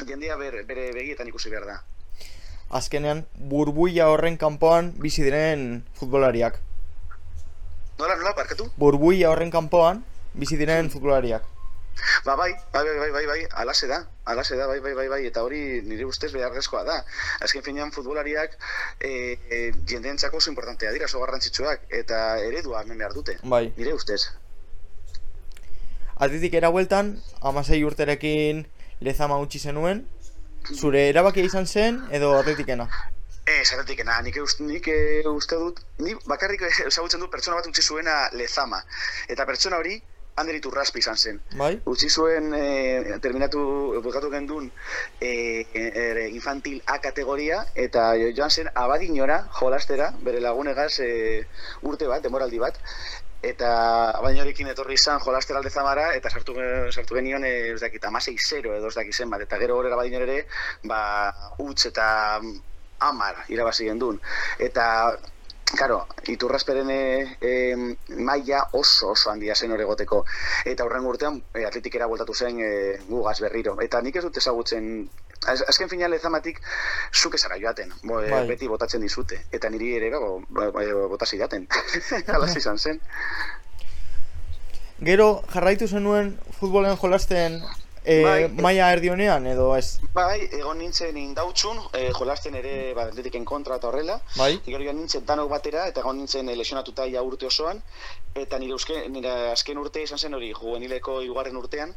jendea 0.07 0.36
ber, 0.36 0.63
bere 0.68 0.92
begietan 0.94 1.28
ikusi 1.28 1.50
behar 1.54 1.66
da. 1.66 1.78
Azkenean, 2.74 3.25
burbuia 3.38 4.07
horren 4.10 4.38
kanpoan 4.42 4.94
bizi 4.97 5.23
diren 5.23 5.83
futbolariak. 6.00 6.59
Nola, 8.00 8.16
nola, 8.18 8.33
parkatu? 8.35 8.66
Burbuia 8.78 9.30
horren 9.30 9.52
kanpoan 9.54 10.04
bizi 10.33 10.57
diren 10.57 10.90
futbolariak. 10.90 11.44
Ba, 12.26 12.35
bai, 12.35 12.54
bai, 12.71 12.83
bai, 12.85 12.97
bai, 13.00 13.12
bai, 13.12 13.26
bai, 13.26 13.47
alase 13.52 13.88
da, 13.88 14.00
alase 14.26 14.56
da, 14.56 14.68
bai, 14.68 14.80
bai, 14.80 14.94
bai, 14.94 15.07
bai, 15.07 15.26
eta 15.28 15.44
hori 15.44 15.81
nire 15.85 16.06
ustez 16.06 16.31
beharrezkoa 16.33 16.83
da. 16.88 17.00
Azken 17.45 17.64
finean 17.66 17.92
futbolariak 17.92 18.56
e, 19.00 19.12
e, 19.50 19.59
jendeentzako 19.90 20.38
oso 20.42 20.50
importantea 20.52 20.92
dira, 20.95 21.06
oso 21.06 21.21
garrantzitsuak, 21.23 21.85
eta 22.02 22.23
eredua 22.40 22.83
hemen 22.83 22.97
behar 23.04 23.14
dute, 23.14 23.38
Bai. 23.44 23.66
nire 23.78 23.94
ustez. 23.94 24.21
Atletik 26.16 26.54
era 26.56 26.69
bueltan, 26.69 27.18
amasei 27.42 27.83
urterekin 27.83 28.66
lezama 29.04 29.40
utzi 29.44 29.59
zenuen, 29.59 30.06
zure 30.71 31.09
erabakia 31.09 31.44
izan 31.44 31.68
zen 31.68 32.00
edo 32.12 32.31
atletikena? 32.38 32.88
Ez, 33.44 33.73
atletikena, 33.76 34.21
nik, 34.23 34.38
ust, 34.40 34.62
nik 34.64 34.88
e, 34.88 35.00
uste 35.28 35.57
dut, 35.59 35.81
ni 36.00 36.16
bakarrik 36.30 36.64
ezagutzen 36.64 37.19
dut 37.19 37.31
pertsona 37.31 37.57
bat 37.59 37.68
utzi 37.68 37.83
zuena 37.83 38.30
lezama. 38.31 38.80
Eta 39.28 39.44
pertsona 39.50 39.81
hori, 39.83 39.97
Ander 40.35 40.56
Iturraspe 40.57 40.97
izan 40.99 41.18
zen. 41.18 41.42
Bai? 41.59 41.75
Utzi 41.85 42.09
zuen 42.09 42.54
e, 42.57 43.18
terminatu, 43.21 43.61
bukatu 44.02 44.31
gendun 44.33 44.71
e, 45.21 45.33
e, 45.73 46.30
infantil 46.33 46.81
A 46.87 46.97
kategoria 47.04 47.59
eta 47.75 48.13
jo- 48.18 48.31
joan 48.35 48.49
zen 48.49 48.69
abadinora 48.73 49.44
jolastera, 49.59 50.09
bere 50.25 50.42
lagunegaz 50.42 50.99
e, 51.06 51.11
urte 51.81 52.07
bat, 52.09 52.23
demoraldi 52.23 52.59
bat, 52.59 52.80
eta 53.44 53.69
abadinorekin 54.18 54.69
etorri 54.71 54.95
izan 54.97 55.19
jolastera 55.19 55.59
alde 55.59 55.69
zamara, 55.69 56.13
eta 56.16 56.30
sartu, 56.31 56.56
sartu 56.92 57.18
genion, 57.19 57.44
ez 57.45 57.81
dakit, 57.81 58.06
amasei 58.09 58.37
zero 58.40 58.73
edo 58.78 58.87
ez 58.87 58.95
dakit 58.95 59.13
zen 59.13 59.30
bat, 59.30 59.42
eta 59.44 59.59
gero 59.59 59.78
horrela 59.78 59.99
abadinor 59.99 60.23
ere, 60.25 60.45
ba, 60.90 61.02
utz 61.59 61.85
eta 61.92 62.07
amar 63.04 63.44
irabazi 63.52 63.85
gendun. 63.90 64.21
Eta 64.59 64.85
Karo, 65.73 66.03
iturrasperen 66.30 66.89
e, 66.94 67.37
e, 67.42 67.51
maila 68.21 68.59
oso 68.77 69.09
oso 69.15 69.31
handia 69.31 69.56
zen 69.56 69.71
hori 69.73 69.85
egoteko. 69.85 70.19
Eta 70.69 70.85
horren 70.85 71.07
urtean 71.09 71.39
e, 71.53 71.65
atletikera 71.65 72.06
bueltatu 72.11 72.35
zen 72.37 72.59
e, 72.61 72.71
gugaz 73.07 73.39
berriro. 73.42 73.73
Eta 73.81 74.01
nik 74.06 74.19
ez 74.19 74.23
dut 74.25 74.37
ezagutzen, 74.37 74.92
az, 75.47 75.63
azken 75.73 75.89
finean 75.89 76.13
lezamatik 76.13 76.61
zuk 77.11 77.39
ezara 77.39 77.57
joaten, 77.57 77.94
bo, 78.03 78.21
e, 78.21 78.30
Bai. 78.30 78.45
beti 78.53 78.69
botatzen 78.69 79.01
dizute. 79.01 79.42
Eta 79.51 79.71
niri 79.73 79.95
ere 79.97 80.13
go, 80.13 80.35
bo, 80.47 80.69
bo, 80.75 81.07
botasi 81.15 81.42
jaten. 81.42 81.65
Hala 82.33 82.51
izan 82.61 82.77
zen. 82.77 83.01
Gero 85.03 85.42
jarraitu 85.51 85.89
zenuen 85.89 86.35
futbolen 86.59 86.95
jolasten 87.01 87.63
e, 88.04 88.22
Bai. 88.24 88.48
maila 88.66 88.92
erdionean 88.94 89.48
edo 89.48 89.69
ez? 89.76 90.00
Bai, 90.14 90.48
egon 90.60 90.80
nintzen 90.81 91.18
indautxun, 91.18 91.80
e, 91.94 92.10
jolasten 92.18 92.56
ere 92.60 92.94
ba, 92.98 93.07
atletiken 93.10 93.45
kontra 93.45 93.80
eta 93.80 93.90
horrela. 93.90 94.19
Bai. 94.38 94.52
Joan 94.68 94.98
nintzen 95.00 95.26
danok 95.26 95.50
batera 95.54 95.88
eta 95.92 96.04
egon 96.04 96.19
nintzen 96.22 96.50
eh, 96.50 96.57
lesionatuta 96.60 97.07
ja 97.12 97.24
urte 97.24 97.48
osoan 97.48 97.81
eta 98.36 98.57
nire, 98.60 98.74
uske, 98.74 98.95
nire 99.14 99.33
azken 99.52 99.78
urte 99.78 100.02
izan 100.04 100.18
zen 100.18 100.33
hori 100.33 100.54
juvenileko 100.57 101.19
hirugarren 101.22 101.57
urtean 101.57 101.94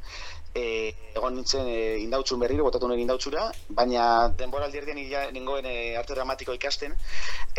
e, 0.56 0.94
egon 1.16 1.36
nintzen 1.36 1.68
e, 1.68 1.78
indautxun 2.02 2.40
berriro, 2.40 2.64
botatu 2.66 2.88
nire 2.90 3.04
indautxura, 3.04 3.46
baina 3.78 4.06
denboraldi 4.40 4.80
erdian 4.80 5.00
nengoen 5.34 5.68
e, 5.68 5.76
arte 6.00 6.16
dramatiko 6.16 6.56
ikasten 6.56 6.96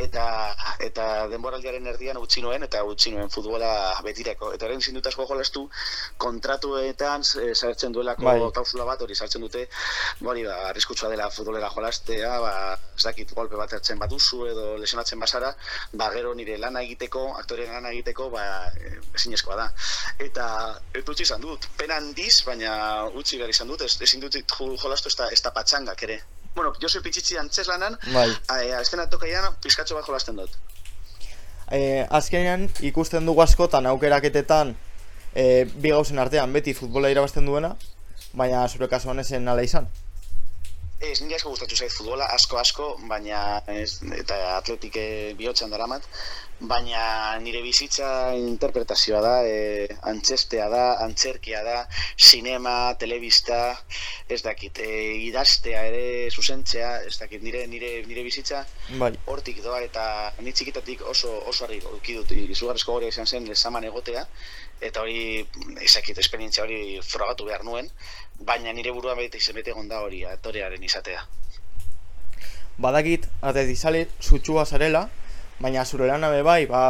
eta 0.06 0.25
eta 0.88 1.06
denboraldiaren 1.32 1.88
erdian 1.94 2.20
utzi 2.22 2.44
nuen 2.46 2.66
eta 2.68 2.84
utzi 2.86 3.13
nuen 3.13 3.32
futbola 3.34 3.72
betireko. 4.06 4.51
Eta 4.58 4.68
horren 4.68 4.82
zindut 4.82 5.10
asko 5.10 5.27
jolastu 5.30 5.68
kontratuetan 6.24 7.25
e, 7.42 7.54
sartzen 7.54 7.96
duelako 7.98 8.30
Bai. 8.30 8.37
Klausula 8.56 8.86
bat 8.86 9.01
hori 9.01 9.15
sartzen 9.15 9.41
dute 9.41 9.67
hori 10.25 10.44
ba, 10.46 10.56
arriskutsua 10.70 11.10
dela 11.10 11.29
futbolera 11.34 11.70
jolastea, 11.74 12.32
ba, 12.44 12.53
ez 12.98 13.03
dakit 13.03 13.34
golpe 13.38 13.56
bat 13.60 13.74
hartzen 13.77 14.00
baduzu 14.00 14.46
edo 14.51 14.65
lesionatzen 14.82 15.20
bazara, 15.20 15.53
ba, 15.94 16.10
gero 16.13 16.34
nire 16.36 16.58
lana 16.58 16.82
egiteko, 16.86 17.25
aktoren 17.41 17.72
lana 17.74 17.91
egiteko, 17.91 18.29
ba, 18.34 18.46
eh, 18.77 18.98
ezinezkoa 19.15 19.56
da. 19.60 19.67
Eta, 20.20 20.48
eta 20.94 21.12
utzi 21.12 21.24
izan 21.27 21.41
dut, 21.41 21.67
pena 21.77 21.98
handiz, 22.01 22.44
baina 22.46 23.06
utzi 23.13 23.38
behar 23.38 23.50
izan 23.53 23.67
dut, 23.67 23.82
ez, 23.82 23.96
ezin 24.01 24.22
dut 24.24 24.36
jo- 24.39 24.75
jolastu 24.77 25.10
ez 25.10 25.15
da, 25.20 25.29
ez 25.32 25.41
da 25.41 25.51
patxangak 25.51 26.03
ere. 26.03 26.22
Bueno, 26.56 26.74
Jose 26.82 27.01
Pitzitzi 27.06 27.38
antzes 27.38 27.67
lanan, 27.67 28.00
Bai. 28.13 28.32
a, 28.50 28.82
estena 28.82 29.06
tokaian 29.10 29.53
pizkatxo 29.62 29.96
bat 29.96 30.06
jolasten 30.08 30.36
dut. 30.39 30.56
E, 31.72 32.08
azkenean 32.10 32.70
ikusten 32.88 33.25
dugu 33.27 33.41
askotan 33.44 33.86
aukeraketetan 33.91 34.72
e, 35.36 35.65
bi 35.75 35.91
gauzen 35.91 36.20
artean 36.24 36.53
beti 36.56 36.74
futbola 36.74 37.12
irabazten 37.12 37.46
duena, 37.46 37.75
baina 38.38 38.67
zure 38.67 38.88
kasuan 38.88 39.20
ezen 39.24 39.48
ala 39.48 39.63
izan. 39.65 39.88
Ez, 40.98 41.20
nire 41.22 41.38
asko 41.38 41.51
gustatu 41.54 41.75
zait 41.77 41.94
futbola, 41.94 42.25
asko 42.34 42.58
asko, 42.58 42.86
baina 43.10 43.39
ez, 43.70 44.00
eta 44.18 44.38
atletik 44.56 44.96
e, 44.98 45.10
bihotzean 45.38 45.70
daramat, 45.70 46.08
baina 46.72 47.04
nire 47.44 47.62
bizitza 47.62 48.08
interpretazioa 48.34 49.22
da, 49.22 49.34
e, 49.46 49.86
antzestea 50.10 50.66
da, 50.74 50.82
antzerkia 51.06 51.62
da, 51.68 51.77
sinema, 52.18 52.96
telebista, 52.98 53.60
ez 54.25 54.42
dakit, 54.42 54.82
e, 54.82 54.89
idaztea 55.27 55.86
ere, 55.92 56.04
zuzentzea, 56.34 56.89
ez 57.06 57.13
dakit, 57.22 57.46
nire, 57.46 57.68
nire, 57.70 57.94
nire 58.10 58.25
bizitza 58.25 58.66
Bai. 58.98 59.13
hortik 59.30 59.62
doa 59.62 59.84
eta 59.86 60.04
ni 60.42 60.54
txikitatik 60.56 61.06
oso 61.13 61.30
oso 61.51 61.66
argi 61.68 61.84
eduki 61.84 62.18
dut 62.18 62.34
izugarrizko 62.38 62.98
goria 62.98 63.13
izan 63.13 63.30
zen 63.30 63.46
lezaman 63.46 63.86
egotea 63.86 64.25
eta 64.88 65.01
hori 65.01 65.46
ezakit 65.86 66.18
esperientzia 66.24 66.63
hori 66.63 66.80
frogatu 67.04 67.48
behar 67.50 67.66
nuen 67.68 67.89
baina 68.50 68.74
nire 68.77 68.94
buruan 68.96 69.18
bete 69.18 69.42
izen 69.42 69.58
bete 69.60 69.74
egon 69.74 69.89
da 69.92 70.01
hori 70.06 70.24
aktorearen 70.32 70.87
izatea 70.88 71.25
Badakit, 72.77 73.24
atletizale 73.41 74.03
sutsua 74.20 74.65
zarela, 74.65 75.08
baina 75.60 75.86
zure 75.86 76.06
lana 76.08 76.29
be 76.29 76.44
bai, 76.46 76.65
ba, 76.70 76.82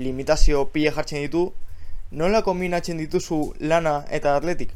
limitazio 0.00 0.64
pile 0.72 0.92
jartzen 0.96 1.20
ditu, 1.26 1.42
nola 2.12 2.40
kombinatzen 2.46 2.96
dituzu 3.02 3.40
lana 3.60 3.98
eta 4.10 4.38
atletik? 4.38 4.72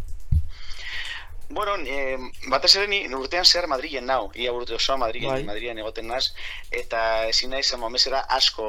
Bueno, 1.50 1.76
eh, 1.86 2.18
batez 2.52 2.74
ere 2.76 2.88
ni 2.88 2.98
urtean 3.16 3.46
zehar 3.48 3.66
Madrilen 3.72 4.04
nau, 4.04 4.30
ia 4.36 4.50
urte 4.52 4.74
osoa 4.76 4.98
Madrilen, 5.00 5.30
Bai. 5.30 5.44
Madrilen 5.48 5.78
egoten 5.80 6.06
naz, 6.12 6.34
eta 6.80 7.00
ezin 7.28 7.54
naiz 7.54 7.72
amamesera 7.72 8.20
asko, 8.36 8.66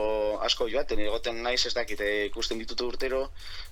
asko 0.47 0.69
joaten, 0.71 1.01
egoten 1.03 1.41
naiz 1.43 1.65
ez 1.67 1.73
dakit, 1.75 1.99
eh, 1.99 2.29
ikusten 2.29 2.61
ditut 2.63 2.79
urtero, 2.87 3.19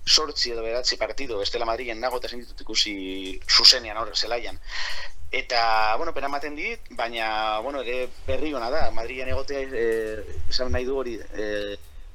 sortzi 0.06 0.52
edo 0.52 0.66
beratzi 0.66 1.00
partido, 1.00 1.40
bestela 1.40 1.70
Madrilen 1.70 2.04
nago 2.04 2.20
eta 2.20 2.28
ezin 2.28 2.44
ditut 2.44 2.66
ikusi 2.68 2.96
zuzenean 3.48 4.02
hor, 4.02 4.12
zelaian. 4.14 4.60
Eta, 5.32 5.62
bueno, 5.96 6.12
pena 6.14 6.28
ematen 6.28 6.60
dit, 6.60 6.92
baina, 7.00 7.30
bueno, 7.64 7.86
ere 7.88 8.10
berri 8.28 8.52
ona 8.60 8.70
da, 8.76 8.90
Madrilen 8.92 9.32
egotea, 9.32 9.64
eh, 9.86 10.42
esan 10.50 10.76
nahi 10.76 10.84
du 10.84 11.00
hori, 11.00 11.16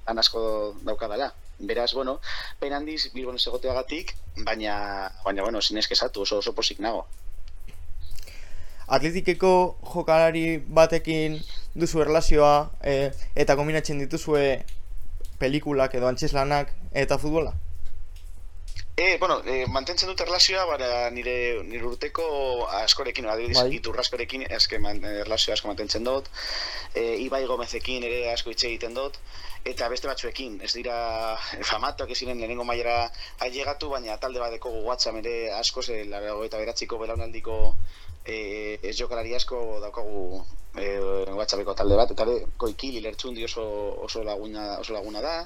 lan 0.05 0.21
asko 0.21 0.45
daukadala. 0.85 1.33
Beraz, 1.63 1.93
bueno, 1.95 2.21
pena 2.59 2.77
handiz 2.77 3.13
Bilbon 3.15 3.39
egoteagatik, 3.39 4.17
baina, 4.45 5.13
baina, 5.25 5.43
bueno, 5.43 5.63
zinez 5.63 5.87
kesatu, 5.87 6.23
oso, 6.27 6.39
oso 6.39 6.53
posik 6.59 6.81
nago. 6.81 7.07
Atletikeko 8.89 9.79
jokalari 9.95 10.59
batekin 10.67 11.39
duzu 11.75 12.03
erlazioa 12.03 12.73
e, 12.83 13.13
eta 13.39 13.57
kombinatzen 13.57 14.03
dituzue 14.03 14.65
pelikulak 15.39 15.95
edo 15.95 16.11
antxeslanak 16.11 16.75
eta 16.93 17.19
futbola? 17.23 17.55
E, 18.95 19.17
bueno, 19.17 19.41
e, 19.47 19.65
mantentzen 19.73 20.11
dut 20.11 20.21
erlazioa, 20.21 20.67
bara 20.69 20.89
nire, 21.11 21.35
nire 21.65 21.87
urteko 21.89 22.25
askorekin, 22.83 23.25
adibidez, 23.33 23.63
Bai. 23.63 23.79
iturraskorekin 23.79 24.45
eske 24.53 24.81
man, 24.85 25.01
erlazioa 25.23 25.57
asko 25.57 25.71
mantentzen 25.71 26.05
dut, 26.05 26.29
e, 26.93 27.07
Ibai 27.25 27.47
Gomezekin 27.49 28.05
ere 28.05 28.19
asko 28.35 28.53
hitz 28.53 28.67
egiten 28.69 28.93
dut, 28.99 29.17
eta 29.65 29.89
beste 29.89 30.11
batzuekin, 30.11 30.59
ez 30.69 30.75
dira 30.77 30.97
famatuak 31.71 32.13
ez 32.13 32.19
ziren 32.21 32.37
lehenengo 32.37 32.69
mailara 32.69 33.09
ailegatu, 33.47 33.89
baina 33.95 34.19
talde 34.21 34.45
bateko 34.45 34.75
WhatsApp 34.85 35.23
ere 35.23 35.37
asko, 35.57 35.81
ze 35.81 36.03
larago 36.13 36.45
eta 36.45 36.61
beratziko 36.61 37.01
belaunaldiko 37.01 37.59
e, 38.27 38.79
ez 38.83 38.97
jokalari 38.99 39.33
asko 39.41 39.63
daukagu 39.87 40.45
e, 40.77 40.99
WhatsAppeko 41.33 41.79
talde 41.81 41.97
bat, 41.97 42.13
eta 42.13 42.29
ere 42.29 42.53
koikili 42.61 43.01
lertxundi 43.01 43.49
oso, 43.49 43.65
oso, 44.05 44.21
laguna, 44.29 44.75
oso 44.85 44.93
laguna 44.93 45.25
da, 45.25 45.37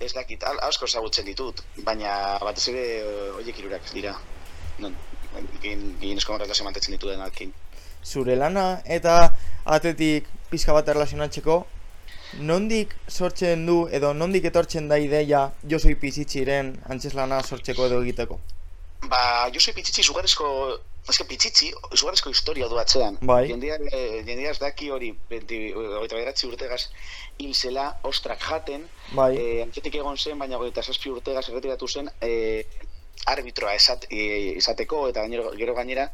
ez 0.00 0.12
dakit, 0.12 0.42
al- 0.44 0.60
asko 0.68 0.84
ezagutzen 0.84 1.24
ditut, 1.24 1.62
baina 1.84 2.38
batez 2.42 2.68
ere 2.72 2.84
eh, 2.98 3.30
horiek 3.38 3.58
hirurak 3.58 3.92
dira. 3.94 4.16
Non, 4.78 4.94
gehienezko 5.62 6.36
erlazio 6.36 6.64
mantetzen 6.64 6.96
dituden 6.96 7.20
alkin. 7.24 7.52
Zure 8.04 8.36
lana 8.36 8.66
eta 8.84 9.32
atletik 9.64 10.28
pizka 10.50 10.72
bat 10.76 10.88
erlazionatzeko, 10.88 11.56
nondik 12.50 12.94
sortzen 13.08 13.64
du 13.66 13.78
edo 13.98 14.12
nondik 14.14 14.44
etortzen 14.50 14.88
da 14.88 14.98
ideia 14.98 15.50
Josoi 15.68 15.94
Pizitziren 15.94 16.74
antxeslana 16.92 17.40
sortzeko 17.42 17.86
edo 17.86 18.02
egiteko? 18.02 18.38
Ba, 19.04 19.50
Jose 19.54 19.72
Pitzitzi 19.76 20.00
izugarrizko 20.00 20.48
Eske 21.06 21.24
pitzitzi, 21.30 21.68
izugarrizko 21.94 22.32
historia 22.32 22.66
du 22.70 22.78
atzean. 22.82 23.16
Bai. 23.30 23.44
Jendea, 23.46 23.76
eh, 23.94 24.22
jendea 24.26 24.50
ez 24.50 24.58
daki 24.58 24.88
hori, 24.90 25.12
hogeita 25.30 26.16
bederatzi 26.16 26.48
urtegaz 26.48 26.80
hil 27.38 27.52
zela, 27.54 27.84
ostrak 28.10 28.42
jaten, 28.42 28.88
Bai. 29.12 29.30
antzetik 29.62 30.00
egon 30.00 30.18
zen, 30.18 30.40
baina 30.42 30.58
hogeita 30.58 30.82
zazpi 30.82 31.12
urtegaz 31.14 31.44
erretiratu 31.52 31.86
zen, 31.86 32.10
eh, 32.26 32.64
arbitroa 33.32 33.74
esat, 33.78 34.08
eh, 34.10 34.56
izateko, 34.58 35.04
eta 35.12 35.22
gainero, 35.22 35.52
gero 35.60 35.76
gainera, 35.78 36.08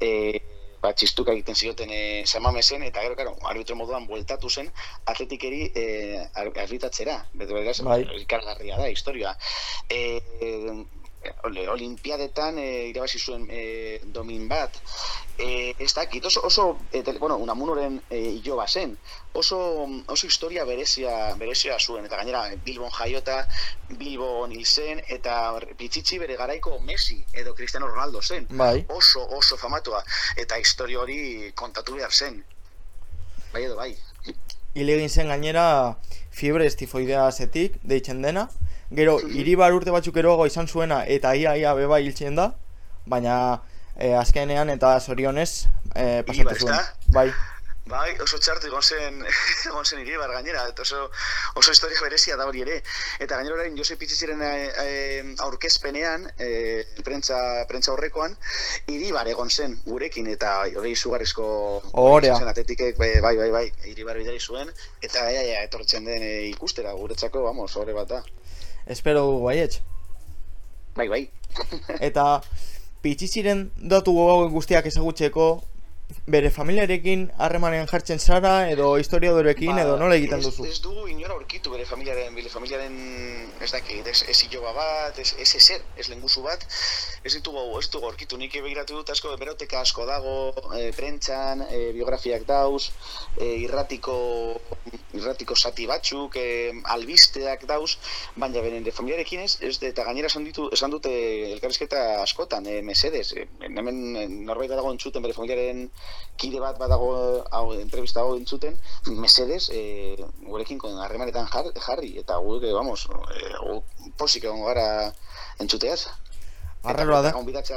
eh, 0.00 0.42
ba, 0.82 0.90
txistuka 0.92 1.32
egiten 1.36 1.54
zioten 1.54 1.92
e, 1.94 2.00
samamesen, 2.26 2.82
eta 2.82 3.04
gero, 3.04 3.14
karo, 3.14 3.36
arbitro 3.46 3.76
moduan 3.78 4.08
bueltatu 4.08 4.50
zen, 4.50 4.72
atletikeri 5.06 5.70
e, 5.78 5.84
arbitratzera. 6.34 7.20
Beto, 7.32 7.54
beraz, 7.54 7.78
Bai. 7.86 8.02
da, 8.26 8.88
historia. 8.88 9.36
E, 9.88 10.18
olimpiadetan 11.44 12.58
e, 12.58 12.68
irabazi 12.90 13.18
zuen 13.18 13.46
e, 13.50 14.00
domin 14.14 14.48
bat. 14.48 14.78
E, 15.38 15.74
ez 15.78 15.92
dakit, 15.94 16.24
oso, 16.24 16.42
oso 16.46 16.78
e, 16.92 17.02
tele, 17.02 17.18
bueno, 17.18 17.36
unamunoren 17.36 18.00
e, 18.10 18.18
iloba 18.18 18.66
zen. 18.68 18.96
Oso, 19.32 19.58
oso 20.06 20.26
historia 20.26 20.64
berezia, 20.64 21.34
berezia 21.40 21.78
zuen, 21.80 22.06
eta 22.06 22.20
gainera 22.20 22.44
Bilbon 22.64 22.90
jaiota, 22.90 23.42
Bilbon 23.90 24.52
hil 24.52 24.66
zen, 24.66 25.02
eta 25.08 25.36
pitzitzi 25.78 26.18
bere 26.22 26.36
garaiko 26.36 26.78
Messi 26.80 27.22
edo 27.32 27.54
Cristiano 27.54 27.88
Ronaldo 27.88 28.22
zen. 28.22 28.46
Bai. 28.50 28.84
Oso, 28.88 29.26
oso 29.38 29.56
famatua, 29.56 30.04
eta 30.36 30.58
historia 30.58 31.00
hori 31.00 31.52
kontatu 31.54 31.96
behar 31.98 32.12
zen. 32.12 32.42
Bai 33.52 33.64
edo 33.64 33.76
bai. 33.76 33.94
Hil 34.74 34.88
egin 34.88 35.10
zen 35.10 35.28
gainera 35.28 35.64
fiebre 36.32 36.66
estifoidea 36.66 37.30
zetik, 37.32 37.76
deitzen 37.82 38.22
dena. 38.24 38.48
Gero, 38.96 39.18
iribar 39.42 39.72
urte 39.72 39.92
batzuk 39.94 40.16
eroago 40.20 40.46
izan 40.46 40.68
zuena 40.68 41.02
eta 41.16 41.34
ia 41.34 41.56
ia 41.56 41.72
beba 41.74 42.00
hiltzen 42.00 42.36
da, 42.36 42.52
baina 43.06 43.36
eh, 43.96 44.12
azkenean 44.18 44.70
eta 44.70 44.98
zorionez 45.00 45.66
eh, 45.94 46.20
pasatu 46.26 46.66
zuen. 46.66 46.92
Bai, 47.12 47.30
Bai, 47.90 48.12
oso 48.22 48.38
txartu 48.38 48.68
egon 48.68 48.82
zen, 48.82 49.16
egon 49.68 49.84
zen 49.84 50.02
iribar 50.04 50.30
gainera, 50.30 50.62
eta 50.70 50.84
oso, 50.84 51.08
oso 51.58 51.72
historia 51.74 51.98
berezia 52.04 52.36
da 52.38 52.46
hori 52.46 52.62
ere. 52.62 52.76
Eta 53.18 53.34
gainera 53.40 53.56
orain 53.56 53.74
Josep 53.76 53.98
Pitziziren 53.98 54.40
e, 54.46 54.84
aurkezpenean, 55.46 56.28
e, 56.38 56.50
prentza, 57.02 57.40
prentza 57.68 57.92
horrekoan, 57.92 58.36
iribar 58.94 59.26
egon 59.32 59.50
zen 59.50 59.74
gurekin, 59.88 60.30
eta 60.30 60.60
hori 60.78 60.94
izugarrizko 60.94 61.48
zen 62.22 62.52
atetikek, 62.52 62.96
bai, 63.02 63.10
bai, 63.26 63.34
bai, 63.42 63.50
bai, 63.58 63.66
iribar 63.90 64.20
bidari 64.22 64.38
zuen, 64.38 64.70
eta 65.02 65.26
ea, 65.32 65.42
ea, 65.42 65.66
etortzen 65.66 66.06
den 66.06 66.22
e, 66.22 66.32
ikustera 66.52 66.94
guretzako, 67.02 67.42
vamos, 67.50 67.74
horre 67.82 67.98
bat 67.98 68.14
da. 68.14 68.22
Espero 68.86 69.26
dugu 69.26 69.44
baietz. 69.46 69.80
Bai, 70.96 71.08
bai. 71.08 71.22
Eta 72.00 72.42
pitziziren 73.02 73.70
datu 73.76 74.14
gogo 74.14 74.48
guztiak 74.52 74.86
ezagutzeko 74.86 75.46
bere 76.26 76.50
familiarekin 76.50 77.28
harremanen 77.38 77.86
jartzen 77.90 78.18
zara 78.18 78.54
edo 78.70 78.94
historiadorekin 79.00 79.78
edo 79.84 79.96
nola 80.00 80.16
egiten 80.20 80.42
duzu? 80.44 80.66
Ez 80.68 80.80
dugu 80.84 81.06
inora 81.10 81.34
aurkitu 81.38 81.72
bere 81.72 81.84
familiaren, 81.88 82.34
bere 82.34 82.50
familiaren, 82.52 82.96
ez 83.62 83.70
dakit, 83.72 84.06
ez, 84.06 84.22
ez 84.28 84.36
iloba 84.48 84.72
bat, 84.76 85.18
ez, 85.18 85.34
ez 85.38 85.48
ezer, 85.58 85.82
ez 85.96 86.08
lenguzu 86.10 86.42
bat, 86.44 86.64
ez 87.22 87.32
ditugu, 87.34 87.62
ez 87.78 87.88
dugu 87.92 88.08
aurkitu, 88.08 88.38
nik 88.40 88.54
begiratu 88.54 88.98
dut 88.98 89.12
asko, 89.14 89.34
beroteka 89.40 89.80
asko 89.82 90.06
dago, 90.08 90.34
e, 90.78 90.90
prentxan, 90.96 91.64
e, 91.68 91.82
biografiak 91.96 92.46
dauz, 92.48 92.90
e, 93.38 93.48
irratiko, 93.66 94.16
irratiko 95.18 95.56
sati 95.56 95.86
batzuk, 95.90 96.36
e, 96.36 96.72
albisteak 96.96 97.66
dauz, 97.70 97.96
baina 98.36 98.64
beren 98.64 98.88
familiarekin 98.92 99.44
ez, 99.46 99.56
ez 99.60 99.76
de, 99.78 99.92
eta 99.92 100.06
gainera 100.08 100.30
esan, 100.32 100.48
ditu, 100.48 100.68
esan 100.74 100.94
dute 100.94 101.12
elkarrizketa 101.52 102.22
askotan, 102.22 102.66
e, 102.66 102.80
mesedes, 102.82 103.32
e, 103.36 103.46
hemen 103.70 104.02
norbait 104.46 104.70
dago 104.72 104.92
entzuten 104.92 105.22
bere 105.22 105.36
familiaren 105.36 105.88
kide 106.36 106.60
bat 106.60 106.78
badago 106.78 107.10
hau 107.50 107.66
entrevista 107.74 108.20
hau 108.20 108.34
entzuten, 108.36 108.76
mesedes 109.06 109.70
eh 109.72 110.16
gurekin 110.48 110.80
harremanetan 111.04 111.46
jar, 111.46 111.70
jarri 111.86 112.18
eta 112.18 112.38
guk 112.38 112.64
eh, 112.64 112.72
vamos, 112.72 113.06
eh, 113.36 113.54
gu 113.60 113.82
posik 114.16 114.44
egongo 114.44 114.66
gara 114.66 115.12
entzuteaz. 115.58 116.08
Arraroa 116.82 117.22
da. 117.22 117.30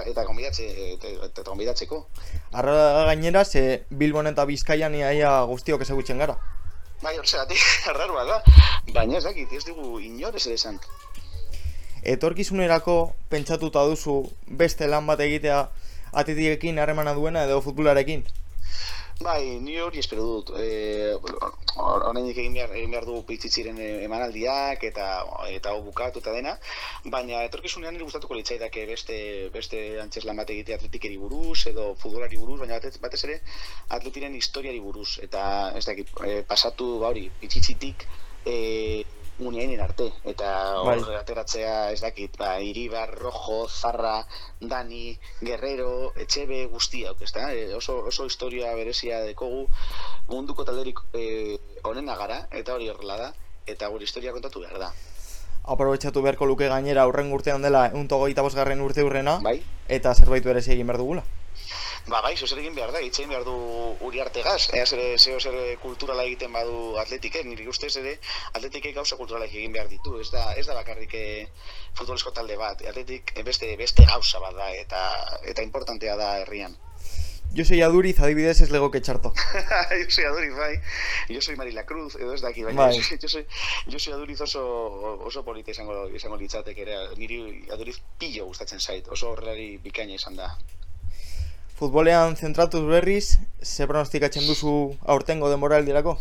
Eta 0.09 0.23
gonbidatzeko. 1.45 2.07
Arraroa 2.51 2.91
da 2.97 3.05
gainera 3.11 3.45
ze 3.45 3.85
Bilbon 3.89 4.27
eta 4.27 4.45
Bizkaian 4.45 4.95
iaia 4.95 5.43
guztiok 5.45 5.81
ezagutzen 5.85 6.17
gara. 6.17 6.39
Bai, 7.03 7.13
horregatik 7.19 7.61
arraroa 7.91 8.23
da. 8.25 8.41
Baina 8.93 9.17
ez 9.19 9.23
dakit, 9.27 9.51
ez 9.53 9.65
dugu 9.67 9.99
inor 9.99 10.35
ez 10.35 10.47
ere 10.47 10.55
esan. 10.55 10.79
Etorkizunerako 12.15 12.95
pentsatuta 13.29 13.85
duzu 13.85 14.23
beste 14.47 14.87
lan 14.87 15.05
bat 15.05 15.21
egitea 15.25 15.67
atetiekin 16.23 16.79
harremana 16.79 17.13
duena 17.19 17.45
edo 17.49 17.61
futbolarekin? 17.67 18.25
Bai, 19.23 19.59
ni 19.63 19.77
hori 19.79 20.01
espero 20.01 20.23
dut. 20.27 20.49
Eh, 20.59 21.15
egin 22.35 22.55
behar, 22.57 22.73
egin 22.75 22.91
behar 22.91 23.05
dugu 23.07 23.21
pitzitziren 23.29 23.77
emanaldiak 23.79 24.83
eta 24.89 25.05
eta 25.53 25.71
hau 25.71 25.79
bukatu 25.85 26.19
eta 26.19 26.33
dena, 26.35 26.57
baina 27.15 27.43
etorkizunean 27.47 27.95
nire 27.95 28.03
gustatuko 28.03 28.35
litzaidake 28.35 28.85
beste 28.91 29.17
beste 29.53 29.81
antzeslan 30.03 30.35
bat 30.41 30.51
egitea 30.51 30.79
atletikeri 30.81 31.17
buruz 31.17 31.65
edo 31.71 31.93
futbolari 32.01 32.41
buruz, 32.43 32.59
baina 32.59 32.79
batez, 32.79 32.99
batez 33.07 33.23
ere 33.29 33.39
atletiren 33.99 34.35
historiari 34.35 34.83
buruz 34.83 35.19
eta 35.29 35.45
ez 35.79 35.85
dakit, 35.85 36.11
eh, 36.27 36.41
pasatu 36.47 36.99
ba 36.99 37.13
hori, 37.15 37.29
pitzitzitik 37.39 38.07
eh 38.45 39.03
uniainen 39.39 39.81
arte 39.81 40.11
eta 40.23 40.79
hor 40.79 41.01
Bai. 41.07 41.15
ateratzea 41.19 41.91
ez 41.91 41.99
dakit 42.01 42.37
ba 42.37 42.59
Iribar, 42.61 43.11
Rojo, 43.19 43.67
Zarra, 43.67 44.25
Dani, 44.61 45.17
Guerrero, 45.41 46.13
Etxebe 46.15 46.65
guztiak, 46.71 47.21
ezta? 47.21 47.51
E, 47.53 47.73
oso 47.75 47.97
oso 48.07 48.25
historia 48.25 48.73
berezia 48.75 49.19
dekogu 49.21 49.67
munduko 50.27 50.63
talderik 50.63 50.99
eh 51.13 51.57
onena 51.83 52.15
gara 52.15 52.47
eta 52.51 52.73
hori 52.73 52.89
horrela 52.89 53.17
da 53.17 53.33
eta 53.67 53.87
gure 53.87 54.03
historia 54.03 54.31
kontatu 54.31 54.61
behar 54.61 54.79
da. 54.79 54.91
Aprobetxatu 55.65 56.21
beharko 56.21 56.45
luke 56.45 56.67
gainera 56.69 57.01
aurren 57.03 57.31
urtean 57.33 57.61
dela 57.61 57.87
euntogoita 57.91 58.41
bosgarren 58.45 58.81
urte 58.81 59.03
urrena 59.03 59.39
Bai? 59.41 59.63
eta 59.89 60.13
zerbait 60.13 60.43
berezi 60.43 60.71
egin 60.73 60.87
behar 60.87 61.01
dugula. 61.01 61.23
Ba, 62.07 62.19
bai, 62.21 62.35
zozer 62.37 62.59
egin 62.61 62.75
behar 62.77 62.91
da, 62.93 62.99
itxein 63.01 63.29
behar 63.31 63.41
du 63.47 63.53
uri 64.05 64.19
artegaz, 64.21 64.67
ea 64.77 64.83
zer, 64.85 64.99
zeo 65.17 65.39
zer 65.41 65.55
kulturala 65.81 66.21
egiten 66.27 66.51
badu 66.53 66.99
atletikek, 67.01 67.47
nire 67.49 67.65
ustez 67.71 67.95
ere 67.97 68.11
atletikek 68.53 68.93
gauza 68.93 69.17
kulturalak 69.17 69.49
egin 69.57 69.73
behar 69.73 69.89
ditu, 69.89 70.19
ez 70.21 70.27
da, 70.29 70.51
ez 70.53 70.67
da 70.69 70.75
bakarrik 70.77 71.15
eh, 71.17 71.47
futbolesko 71.97 72.29
talde 72.37 72.59
bat, 72.61 72.83
atletik 72.91 73.33
eh, 73.35 73.41
beste, 73.47 73.71
beste 73.81 74.05
gauza 74.05 74.39
bat 74.43 74.53
da, 74.53 74.69
eta, 74.83 75.01
eta 75.49 75.65
importantea 75.65 76.13
da 76.21 76.29
herrian. 76.43 76.77
Jo 77.55 77.63
sei 77.65 77.81
aduriz 77.81 78.19
adibidez 78.19 78.59
ez 78.61 78.69
legoke 78.69 78.99
txarto. 79.01 79.31
yo 80.01 80.07
soy 80.11 80.25
Aduriz, 80.29 80.53
bai. 80.57 80.73
Yo 81.31 81.41
soy 81.41 81.55
Marila 81.55 81.85
Cruz, 81.89 82.17
edo 82.19 82.33
ez 82.35 82.41
daki, 82.43 82.65
Bai. 82.69 82.89
yo, 82.97 83.01
soy- 83.09 83.17
yo, 83.21 83.29
soy, 83.29 83.45
yo 83.87 83.99
soy 83.99 84.13
Aduriz 84.13 84.41
oso, 84.45 84.61
oso 85.25 85.43
polita 85.45 85.71
izango, 85.71 86.09
izango 86.13 86.37
litzatek 86.37 86.77
ere, 86.85 86.97
niri 87.17 87.65
Aduriz 87.73 87.97
pillo 88.19 88.45
gustatzen 88.49 88.79
zait, 88.83 89.07
oso 89.07 89.31
horrelari 89.33 89.77
bikaina 89.81 90.19
izan 90.19 90.35
da. 90.35 90.51
Futbolean 91.75 92.37
zentratuz 92.39 92.85
berriz, 92.87 93.37
ze 93.61 93.87
pronostikatzen 93.87 94.45
duzu 94.47 94.75
aurtengo 95.11 95.49
denboraldirako? 95.51 96.13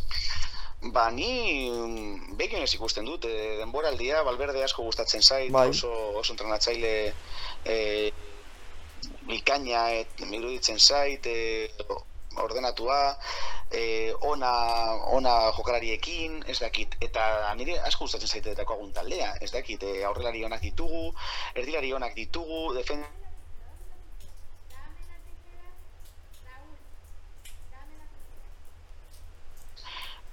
Ba, 0.93 1.05
ni 1.15 1.71
mm, 1.71 2.35
begionez 2.41 2.73
ikusten 2.75 3.07
dut, 3.07 3.29
e, 3.31 3.55
denboraldia, 3.61 4.25
Valverde 4.27 4.65
asko 4.65 4.83
gustatzen 4.83 5.23
zait, 5.23 5.53
Bai. 5.55 5.69
oso, 5.71 5.93
oso 6.19 6.35
entrenatzaile 6.35 6.93
e, 7.65 7.79
bikaina 9.31 9.87
et, 10.01 10.27
iruditzen 10.27 10.83
zait, 10.83 11.25
e, 11.31 11.71
ordenatua, 12.43 12.99
e, 13.71 14.13
ona, 14.27 14.53
ona 15.15 15.35
jokalariekin, 15.55 16.43
ez 16.51 16.59
dakit, 16.59 16.99
eta 17.07 17.55
nire 17.55 17.79
asko 17.87 18.09
gustatzen 18.09 18.29
zaitetako 18.29 18.75
agun 18.75 18.91
taldea, 18.93 19.37
ez 19.41 19.53
dakit, 19.55 19.87
e, 19.87 20.03
aurrelari 20.05 20.43
onak 20.45 20.67
ditugu, 20.67 21.13
erdilari 21.55 21.95
onak 21.95 22.19
ditugu, 22.19 22.73
defen 22.75 23.07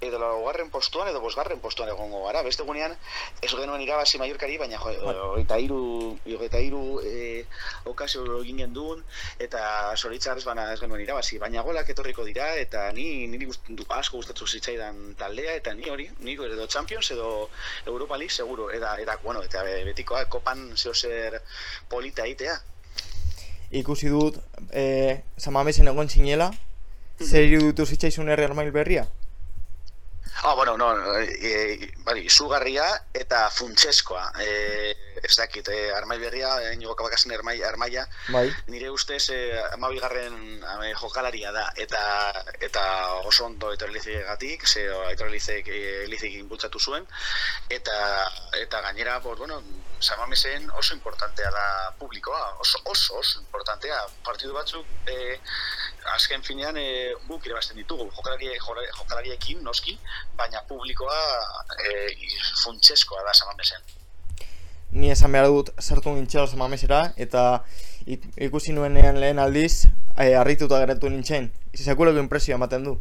edo 0.01 0.17
laugarren 0.17 0.69
postuan 0.73 1.07
edo 1.11 1.19
bosgarren 1.21 1.59
postuan 1.61 1.89
egongo 1.89 2.23
gara. 2.25 2.41
Beste 2.41 2.63
gunean, 2.63 2.95
ez 3.41 3.51
genuen 3.53 3.81
irabazi 3.81 4.17
Mallorcari, 4.17 4.57
baina 4.57 4.79
jo, 4.81 4.89
hogeita 5.27 5.59
hiru 5.61 6.17
hogeita 6.25 6.59
hiru 6.59 6.81
eh, 7.05 7.45
okazio 7.85 8.23
egin 8.41 8.57
gendun 8.63 9.03
eta 9.39 9.61
zoritzarrez 9.95 10.43
bana 10.45 10.65
ez 10.73 10.79
genuen 10.81 11.03
irabazi, 11.05 11.37
baina 11.37 11.61
golak 11.61 11.89
etorriko 11.93 12.25
dira 12.25 12.55
eta 12.57 12.87
ni 12.97 13.27
niri 13.27 13.45
gust, 13.45 13.61
du- 13.69 13.85
asko 13.89 14.17
gustatu 14.17 14.47
zitzaidan 14.47 15.13
taldea 15.19 15.53
eta 15.59 15.73
ni 15.77 15.89
hori, 15.89 16.09
ni 16.19 16.33
edo 16.33 16.67
Champions 16.67 17.11
edo 17.11 17.49
Europa 17.85 18.17
League 18.17 18.33
seguro 18.33 18.71
eta 18.71 18.95
eta 18.99 19.19
bueno, 19.23 19.43
eta 19.43 19.61
be- 19.63 19.83
betikoa 19.85 20.25
kopan 20.25 20.75
zeo 20.77 20.93
zer 20.93 21.41
polita 21.89 22.25
egitea. 22.25 22.57
Ikusi 23.71 24.09
dut 24.09 24.35
e, 24.73 25.21
Samamesen 25.37 25.87
egon 25.87 26.09
zinela, 26.09 26.51
zer 27.21 27.45
iruditu 27.45 27.85
zitzaizun 27.85 28.27
Real 28.35 28.53
Mail 28.57 28.71
berria? 28.71 29.05
Ah, 30.43 30.55
bueno, 30.55 30.75
no, 30.75 30.87
e, 31.19 31.93
bari, 32.01 32.25
izugarria 32.25 32.85
eta 33.13 33.43
funtseskoa. 33.53 34.23
E, 34.41 34.95
ez 35.21 35.35
dakit, 35.37 35.67
e, 35.69 35.91
armai 35.93 36.17
berria, 36.17 36.55
e, 36.65 36.71
nigo 36.79 36.95
kabakasen 36.97 37.35
armai, 37.35 37.59
armaia, 37.61 38.07
Bai. 38.33 38.47
nire 38.73 38.89
ustez 38.89 39.29
e, 39.29 39.37
amabigarren 39.75 40.63
e, 40.63 40.93
jokalaria 40.97 41.53
da, 41.53 41.67
eta 41.77 42.01
eta 42.59 42.83
oso 43.29 43.45
ondo 43.45 43.69
etorlizegatik, 43.75 44.65
ze 44.65 44.87
etorlizek 45.11 45.69
e, 45.69 46.07
inbultzatu 46.31 46.79
zuen, 46.79 47.05
eta 47.69 48.01
eta 48.65 48.81
gainera, 48.81 49.21
pues, 49.21 49.37
bueno, 49.37 49.61
Samamesen 50.01 50.69
oso 50.71 50.95
importantea 50.95 51.51
da 51.51 51.93
publikoa, 51.99 52.57
oso 52.59 52.79
oso, 52.85 53.19
oso 53.19 53.39
importantea. 53.39 53.99
Partidu 54.25 54.53
batzuk 54.55 54.87
e, 55.05 55.37
azken 56.15 56.41
finean 56.43 56.77
e, 56.77 57.13
guk 57.27 57.45
irabazten 57.45 57.77
ditugu, 57.77 58.09
jokalari, 58.15 58.49
jokalariekin 58.97 59.63
noski, 59.63 59.97
baina 60.37 60.61
publikoa 60.67 61.17
e, 61.85 62.15
funtseskoa 62.63 63.23
da 63.23 63.33
Samamesen. 63.33 63.81
Ni 64.91 65.11
esan 65.11 65.31
behar 65.31 65.47
dut 65.47 65.69
sartu 65.79 66.11
nintzela 66.11 66.47
Samamesera 66.51 67.13
eta 67.17 67.63
ik- 68.05 68.27
ikusi 68.49 68.73
nuenean 68.73 69.19
lehen 69.21 69.39
aldiz 69.39 69.85
e, 70.17 70.33
harrituta 70.35 70.79
geratu 70.83 71.09
nintzen. 71.09 71.51
Sekuleko 71.73 72.19
impresio 72.19 72.55
ematen 72.55 72.83
du. 72.83 72.97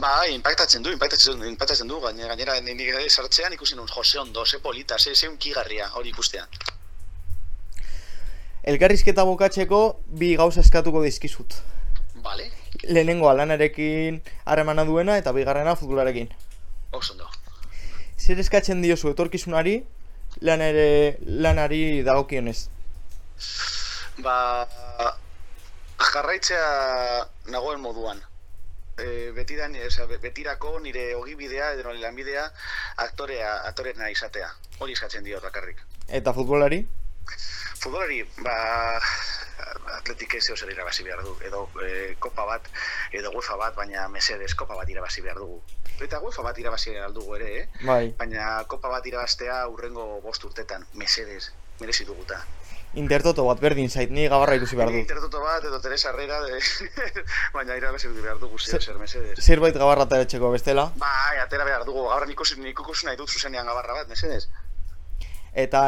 Ba, 0.00 0.24
impactatzen 0.32 0.82
du, 0.82 0.90
impactatzen 0.94 1.38
du, 1.40 1.44
impactatzen 1.44 1.88
du, 1.88 1.98
gainera, 2.00 2.32
gainera 2.34 2.54
nik 2.64 3.10
sartzean 3.10 3.52
ikusi 3.52 3.76
nun, 3.76 3.88
Jose 3.92 4.18
Ondo, 4.18 4.46
ze 4.46 4.58
polita, 4.64 4.96
ze, 4.98 5.14
ze 5.14 5.28
unkigarria 5.28 5.90
hori 5.92 6.08
ikustea. 6.08 6.46
Elkarrizketa 8.68 9.24
bukatzeko 9.24 9.78
bi 10.20 10.34
gauza 10.36 10.60
eskatuko 10.64 11.02
dizkizut. 11.04 11.54
Vale, 12.28 12.50
Lehenengoa 12.84 13.32
lanarekin 13.38 14.20
harremana 14.44 14.84
duena 14.84 15.16
eta 15.16 15.32
bigarrena 15.32 15.74
futbolarekin. 15.80 16.28
oso 16.92 17.12
ondo. 17.14 17.28
Zer 18.18 18.38
eskatzen 18.42 18.82
diozu 18.82 19.10
etorkizunari 19.14 19.78
lanere, 20.40 21.16
lanari 21.46 22.02
dagokionez? 22.04 22.68
Ba, 24.18 24.66
jarraitzea 26.12 26.64
nagoen 27.54 27.80
moduan. 27.80 28.20
e, 28.98 29.30
betidan, 29.30 29.76
oza, 29.86 30.06
be- 30.10 30.18
betirako 30.18 30.80
nire 30.82 31.14
ogibidea 31.14 31.68
edo 31.72 31.84
nire 31.92 32.00
lanbidea 32.02 32.48
aktorea, 32.96 33.52
aktorena 33.68 34.08
izatea. 34.10 34.48
Hori 34.80 34.92
eskatzen 34.96 35.22
diot 35.24 35.42
bakarrik. 35.42 35.78
Eta 36.08 36.32
futbolari? 36.34 36.80
Futbolari, 37.78 38.24
ba, 38.42 38.56
atletik 39.98 40.34
ez 40.38 40.44
zer 40.54 40.70
irabazi 40.72 41.04
behar 41.04 41.22
du, 41.24 41.34
edo 41.46 41.64
e, 41.82 42.14
kopa 42.18 42.44
bat, 42.46 42.68
edo 43.12 43.32
UEFA 43.34 43.56
bat, 43.60 43.74
baina 43.76 44.08
mesedes 44.08 44.54
kopa 44.54 44.76
bat 44.78 44.88
irabazi 44.88 45.22
behar 45.24 45.38
dugu. 45.38 45.60
Eta 46.00 46.20
UEFA 46.22 46.44
bat 46.46 46.58
irabazi 46.58 46.94
behar 46.94 47.12
dugu 47.12 47.36
ere, 47.36 47.50
eh? 47.62 47.66
Bai. 47.82 48.14
Baina 48.18 48.62
kopa 48.70 48.92
bat 48.92 49.06
irabaztea 49.06 49.66
urrengo 49.72 50.20
bost 50.24 50.44
urtetan, 50.44 50.86
mesedes, 50.94 51.52
merezi 51.80 52.06
duguta. 52.08 52.40
Intertoto 52.96 53.44
bat 53.44 53.60
berdin 53.60 53.90
zait, 53.90 54.10
ni 54.10 54.24
gabarra 54.32 54.56
ikusi 54.56 54.78
behar 54.78 54.90
dut. 54.94 55.02
Intertoto 55.02 55.42
bat, 55.44 55.64
edo 55.64 55.80
Teresa 55.84 56.08
Herrera, 56.08 56.40
de... 56.46 56.60
baina 57.56 57.76
irabazi 57.76 58.08
behar 58.14 58.38
dugu 58.40 58.58
zer, 58.58 58.80
zer 58.80 58.96
mesedes. 58.98 59.36
Zerbait 59.44 59.76
gabarra 59.76 60.08
teretxeko 60.08 60.50
bestela. 60.54 60.88
Bai, 60.96 61.36
atera 61.42 61.66
behar 61.68 61.84
dugu, 61.84 62.06
gaur 62.08 62.26
nik 62.26 62.40
ikusi, 62.40 63.06
nahi 63.06 63.20
dut 63.20 63.28
zuzenean 63.28 63.68
gabarra 63.68 64.00
bat, 64.00 64.08
mesedes. 64.08 64.48
Eta 65.52 65.84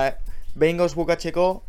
behin 0.58 0.80
gauz 0.82 0.92
bukatzeko, 0.98 1.62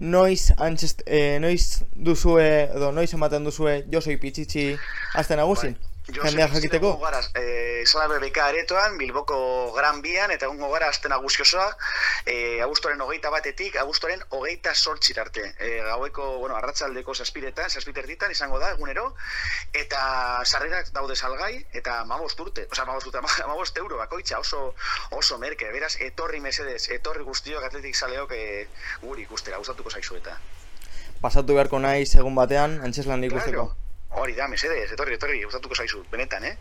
noiz, 0.00 0.52
antzest, 0.56 1.02
eh, 1.06 1.38
noiz 1.40 1.82
duzue, 1.94 2.48
edo 2.74 2.90
noiz 2.96 3.12
ematen 3.14 3.44
duzue 3.44 3.82
Josoi 3.92 4.16
Pitzitzi 4.16 4.66
azte 5.14 5.36
nagusin? 5.36 5.76
Jendea 6.12 6.48
jakiteko? 6.48 6.92
Gara, 7.00 7.20
e, 7.34 7.84
Salabe 7.86 8.18
BK 8.18 8.42
aretoan, 8.44 8.96
Bilboko 8.98 9.72
Gran 9.76 10.00
Bian, 10.02 10.30
eta 10.34 10.46
egungo 10.48 10.70
gara 10.72 10.88
azten 10.92 11.12
nagusi 11.14 11.42
osoa, 11.42 11.66
e, 12.26 12.60
abuztoren 12.64 13.00
hogeita 13.00 13.30
batetik, 13.30 13.76
abuztoren 13.80 14.22
hogeita 14.36 14.74
sortxit 14.74 15.18
arte. 15.18 15.44
E, 15.58 15.70
gaueko, 15.86 16.26
bueno, 16.38 16.56
arratzaldeko 16.56 17.14
saspiretan, 17.14 17.70
saspiterditan 17.70 18.30
izango 18.34 18.60
da, 18.62 18.72
egunero, 18.76 19.14
eta 19.72 20.02
sarrerak 20.44 20.92
daude 20.96 21.16
salgai, 21.16 21.52
eta 21.72 22.04
mabost 22.04 22.40
urte, 22.40 22.66
oza, 22.70 22.86
mabost 22.88 23.10
urte, 23.10 23.24
mabost 23.52 23.78
euro 23.82 24.00
bakoitza, 24.00 24.40
oso, 24.40 24.74
oso 25.16 25.38
merke, 25.38 25.70
beraz, 25.72 25.94
etorri 26.00 26.40
mesedez, 26.40 26.88
etorri 26.96 27.26
guztiok 27.26 27.68
atletik 27.70 27.96
saleok 27.96 28.34
e, 28.36 28.66
guri 29.04 29.28
ikustera, 29.28 29.62
gustatuko 29.62 29.90
zaizu 29.90 30.20
eta. 30.20 30.38
Pasatu 31.20 31.56
beharko 31.56 31.78
naiz 31.78 32.14
egun 32.16 32.34
batean, 32.38 32.80
antzeslan 32.84 33.24
ikusteko. 33.28 33.68
Hori 34.10 34.34
da, 34.34 34.48
mesedez, 34.50 34.90
etorri, 34.92 35.14
etorri, 35.14 35.42
gustatuko 35.44 35.74
zaizu, 35.78 36.02
benetan, 36.10 36.44
eh? 36.44 36.56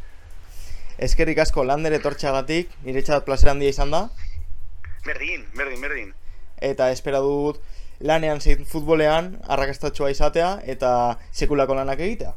Eskerrik 1.07 1.39
asko 1.41 1.63
lander 1.63 1.93
etortxagatik, 1.97 2.71
niretzat 2.85 3.25
plazer 3.25 3.49
handia 3.53 3.71
izan 3.73 3.91
da, 3.95 4.03
Berdin, 5.05 5.45
berdin, 5.55 5.79
berdin. 5.81 6.09
eta 6.61 6.89
espera 6.91 7.21
dut 7.23 7.61
lanean 8.03 8.41
zein 8.43 8.65
futbolean 8.67 9.29
arrakastatxoa 9.47 10.09
izatea 10.11 10.49
eta 10.73 10.91
sekulako 11.31 11.77
lanak 11.79 11.99
egitea. 12.03 12.33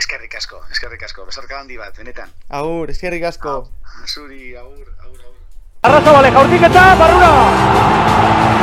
Eskerrik 0.00 0.34
asko, 0.38 0.60
eskerrik 0.70 1.02
asko, 1.02 1.24
besarka 1.26 1.58
handi 1.58 1.76
bat, 1.76 1.96
benetan. 1.98 2.30
Agur, 2.48 2.90
eskerrik 2.94 3.24
asko. 3.26 3.56
Zuri, 4.06 4.54
agur, 4.56 4.86
agur, 5.02 5.18
agur. 5.18 5.34
Arrazabale 5.82 6.30
jaurtiketa, 6.30 6.84
barrura! 7.02 7.32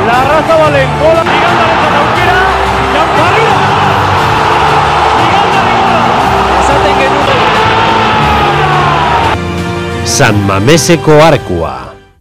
Larrazabalen 0.08 0.96
gola, 1.02 1.24
Migandaren 1.28 2.00
aukera, 2.00 2.40
Jan 2.96 3.14
barrura! 3.20 3.47
San 10.08 10.34
Mameseko 10.48 11.12
Arkua. 11.20 11.87